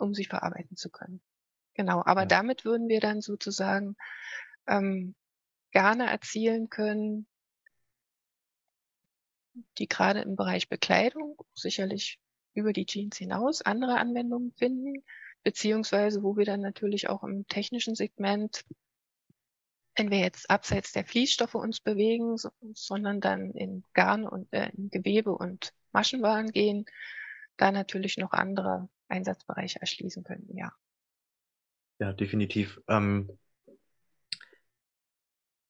um 0.00 0.14
sie 0.14 0.24
verarbeiten 0.24 0.76
zu 0.76 0.90
können. 0.90 1.20
Genau, 1.74 2.02
aber 2.04 2.22
ja. 2.22 2.26
damit 2.26 2.64
würden 2.64 2.88
wir 2.88 3.00
dann 3.00 3.20
sozusagen 3.20 3.96
ähm, 4.66 5.14
Garne 5.72 6.10
erzielen 6.10 6.68
können, 6.68 7.26
die 9.78 9.86
gerade 9.86 10.20
im 10.22 10.36
Bereich 10.36 10.68
Bekleidung 10.68 11.36
sicherlich 11.54 12.18
über 12.54 12.72
die 12.72 12.86
Jeans 12.86 13.16
hinaus 13.16 13.62
andere 13.62 13.98
Anwendungen 13.98 14.52
finden, 14.52 15.04
beziehungsweise 15.42 16.22
wo 16.22 16.36
wir 16.36 16.44
dann 16.44 16.60
natürlich 16.60 17.08
auch 17.08 17.22
im 17.22 17.46
technischen 17.46 17.94
Segment, 17.94 18.64
wenn 19.96 20.10
wir 20.10 20.18
jetzt 20.18 20.50
abseits 20.50 20.92
der 20.92 21.04
Fließstoffe 21.04 21.54
uns 21.54 21.80
bewegen, 21.80 22.36
so, 22.36 22.50
sondern 22.74 23.20
dann 23.20 23.50
in 23.52 23.84
Garn 23.92 24.26
und 24.26 24.52
äh, 24.52 24.70
in 24.76 24.90
Gewebe 24.90 25.32
und 25.32 25.72
Maschenwaren 25.92 26.52
gehen, 26.52 26.86
da 27.56 27.72
natürlich 27.72 28.16
noch 28.16 28.32
andere 28.32 28.88
Einsatzbereiche 29.08 29.80
erschließen 29.80 30.24
könnten, 30.24 30.56
ja. 30.56 30.72
Ja, 31.98 32.12
definitiv. 32.12 32.80
Ähm, 32.88 33.38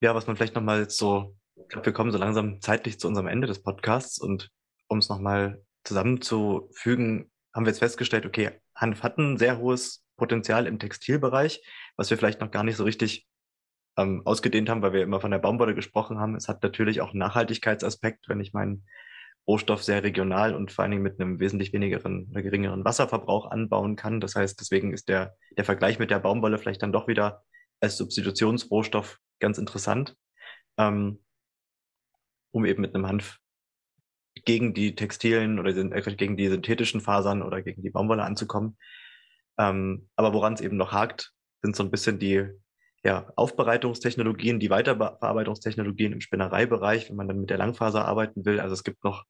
ja, 0.00 0.14
was 0.14 0.26
man 0.26 0.36
vielleicht 0.36 0.54
nochmal 0.54 0.88
so, 0.88 1.36
ich 1.56 1.68
glaube, 1.68 1.86
wir 1.86 1.92
kommen 1.92 2.12
so 2.12 2.18
langsam 2.18 2.60
zeitlich 2.60 3.00
zu 3.00 3.08
unserem 3.08 3.26
Ende 3.26 3.46
des 3.46 3.62
Podcasts 3.62 4.18
und 4.18 4.50
um 4.86 4.98
es 4.98 5.08
nochmal 5.08 5.64
zusammenzufügen, 5.84 7.30
haben 7.52 7.64
wir 7.64 7.70
jetzt 7.70 7.80
festgestellt, 7.80 8.26
okay, 8.26 8.60
Hanf 8.80 9.02
hat 9.02 9.18
ein 9.18 9.36
sehr 9.36 9.58
hohes 9.58 10.04
Potenzial 10.16 10.66
im 10.66 10.78
Textilbereich, 10.78 11.62
was 11.96 12.10
wir 12.10 12.18
vielleicht 12.18 12.40
noch 12.40 12.50
gar 12.50 12.64
nicht 12.64 12.76
so 12.76 12.84
richtig 12.84 13.26
ähm, 13.96 14.22
ausgedehnt 14.24 14.68
haben, 14.68 14.82
weil 14.82 14.92
wir 14.92 15.02
immer 15.02 15.20
von 15.20 15.30
der 15.30 15.38
Baumwolle 15.38 15.74
gesprochen 15.74 16.18
haben. 16.18 16.34
Es 16.36 16.48
hat 16.48 16.62
natürlich 16.62 17.00
auch 17.00 17.10
einen 17.10 17.18
Nachhaltigkeitsaspekt, 17.18 18.28
wenn 18.28 18.40
ich 18.40 18.52
meinen 18.52 18.86
Rohstoff 19.46 19.82
sehr 19.82 20.02
regional 20.02 20.54
und 20.54 20.70
vor 20.70 20.82
allen 20.82 20.92
Dingen 20.92 21.02
mit 21.02 21.20
einem 21.20 21.40
wesentlich 21.40 21.72
wenigeren 21.72 22.28
oder 22.30 22.42
geringeren 22.42 22.84
Wasserverbrauch 22.84 23.50
anbauen 23.50 23.96
kann. 23.96 24.20
Das 24.20 24.34
heißt, 24.34 24.60
deswegen 24.60 24.92
ist 24.92 25.08
der, 25.08 25.34
der 25.56 25.64
Vergleich 25.64 25.98
mit 25.98 26.10
der 26.10 26.20
Baumwolle 26.20 26.58
vielleicht 26.58 26.82
dann 26.82 26.92
doch 26.92 27.08
wieder 27.08 27.42
als 27.80 27.96
Substitutionsrohstoff 27.96 29.18
ganz 29.40 29.58
interessant, 29.58 30.14
ähm, 30.76 31.18
um 32.52 32.64
eben 32.64 32.82
mit 32.82 32.94
einem 32.94 33.06
Hanf 33.06 33.38
gegen 34.44 34.74
die 34.74 34.94
textilen 34.94 35.58
oder 35.58 35.76
äh, 35.76 36.14
gegen 36.16 36.36
die 36.36 36.48
synthetischen 36.48 37.00
Fasern 37.00 37.42
oder 37.42 37.62
gegen 37.62 37.82
die 37.82 37.90
Baumwolle 37.90 38.24
anzukommen. 38.24 38.76
Ähm, 39.58 40.08
aber 40.16 40.32
woran 40.32 40.54
es 40.54 40.60
eben 40.60 40.76
noch 40.76 40.92
hakt, 40.92 41.32
sind 41.62 41.76
so 41.76 41.82
ein 41.82 41.90
bisschen 41.90 42.18
die 42.18 42.48
ja, 43.02 43.32
Aufbereitungstechnologien, 43.36 44.60
die 44.60 44.70
Weiterverarbeitungstechnologien 44.70 46.12
im 46.12 46.20
Spinnereibereich, 46.20 47.08
wenn 47.08 47.16
man 47.16 47.28
dann 47.28 47.40
mit 47.40 47.50
der 47.50 47.58
Langfaser 47.58 48.04
arbeiten 48.04 48.44
will. 48.44 48.60
Also 48.60 48.74
es 48.74 48.84
gibt 48.84 49.02
noch 49.04 49.24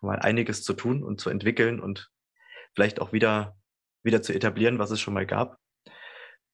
mal 0.00 0.18
einiges 0.18 0.62
zu 0.62 0.74
tun 0.74 1.02
und 1.02 1.20
zu 1.20 1.30
entwickeln 1.30 1.80
und 1.80 2.10
vielleicht 2.74 3.00
auch 3.00 3.12
wieder, 3.12 3.56
wieder 4.02 4.22
zu 4.22 4.34
etablieren, 4.34 4.78
was 4.78 4.90
es 4.90 5.00
schon 5.00 5.14
mal 5.14 5.26
gab. 5.26 5.58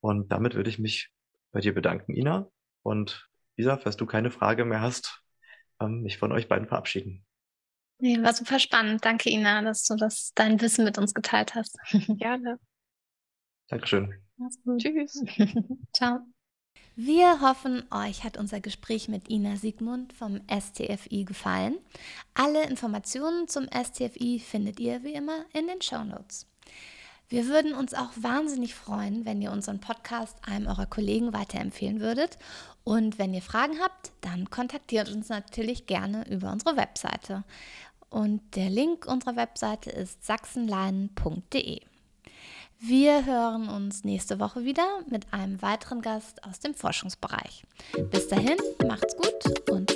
Und 0.00 0.30
damit 0.30 0.54
würde 0.54 0.70
ich 0.70 0.78
mich 0.78 1.10
bei 1.50 1.60
dir 1.60 1.74
bedanken, 1.74 2.14
Ina. 2.14 2.48
Und 2.82 3.28
Lisa, 3.56 3.76
falls 3.76 3.96
du 3.96 4.06
keine 4.06 4.30
Frage 4.30 4.64
mehr 4.64 4.80
hast, 4.80 5.22
ähm, 5.80 6.02
mich 6.02 6.18
von 6.18 6.32
euch 6.32 6.48
beiden 6.48 6.68
verabschieden. 6.68 7.24
Nee, 8.02 8.20
war 8.20 8.34
super 8.34 8.58
spannend. 8.58 9.04
Danke, 9.04 9.30
Ina, 9.30 9.62
dass 9.62 9.84
du 9.84 9.94
das, 9.94 10.32
dein 10.34 10.60
Wissen 10.60 10.84
mit 10.84 10.98
uns 10.98 11.14
geteilt 11.14 11.54
hast. 11.54 11.78
Gerne. 12.18 12.58
Dankeschön. 13.68 14.12
Tschüss. 14.76 15.22
Ciao. 15.94 16.18
Wir 16.96 17.40
hoffen, 17.40 17.84
euch 17.92 18.24
hat 18.24 18.36
unser 18.36 18.60
Gespräch 18.60 19.08
mit 19.08 19.30
Ina 19.30 19.54
Siegmund 19.54 20.12
vom 20.12 20.40
STFI 20.50 21.24
gefallen. 21.24 21.78
Alle 22.34 22.64
Informationen 22.64 23.46
zum 23.46 23.68
STFI 23.68 24.40
findet 24.40 24.80
ihr 24.80 25.04
wie 25.04 25.14
immer 25.14 25.44
in 25.52 25.68
den 25.68 25.80
Show 25.80 26.02
Notes. 26.02 26.48
Wir 27.28 27.46
würden 27.46 27.72
uns 27.72 27.94
auch 27.94 28.10
wahnsinnig 28.16 28.74
freuen, 28.74 29.24
wenn 29.24 29.40
ihr 29.40 29.52
unseren 29.52 29.80
Podcast 29.80 30.36
einem 30.42 30.66
eurer 30.66 30.84
Kollegen 30.84 31.32
weiterempfehlen 31.32 32.00
würdet. 32.00 32.36
Und 32.84 33.18
wenn 33.18 33.32
ihr 33.32 33.40
Fragen 33.40 33.78
habt, 33.80 34.10
dann 34.20 34.50
kontaktiert 34.50 35.08
uns 35.08 35.28
natürlich 35.28 35.86
gerne 35.86 36.28
über 36.28 36.52
unsere 36.52 36.76
Webseite. 36.76 37.44
Und 38.12 38.42
der 38.56 38.68
Link 38.68 39.06
unserer 39.06 39.36
Webseite 39.36 39.90
ist 39.90 40.22
sachsenleinen.de. 40.24 41.80
Wir 42.78 43.24
hören 43.24 43.70
uns 43.70 44.04
nächste 44.04 44.38
Woche 44.38 44.64
wieder 44.64 45.00
mit 45.08 45.32
einem 45.32 45.62
weiteren 45.62 46.02
Gast 46.02 46.44
aus 46.44 46.60
dem 46.60 46.74
Forschungsbereich. 46.74 47.64
Bis 48.10 48.28
dahin, 48.28 48.58
macht's 48.86 49.16
gut 49.16 49.70
und 49.70 49.90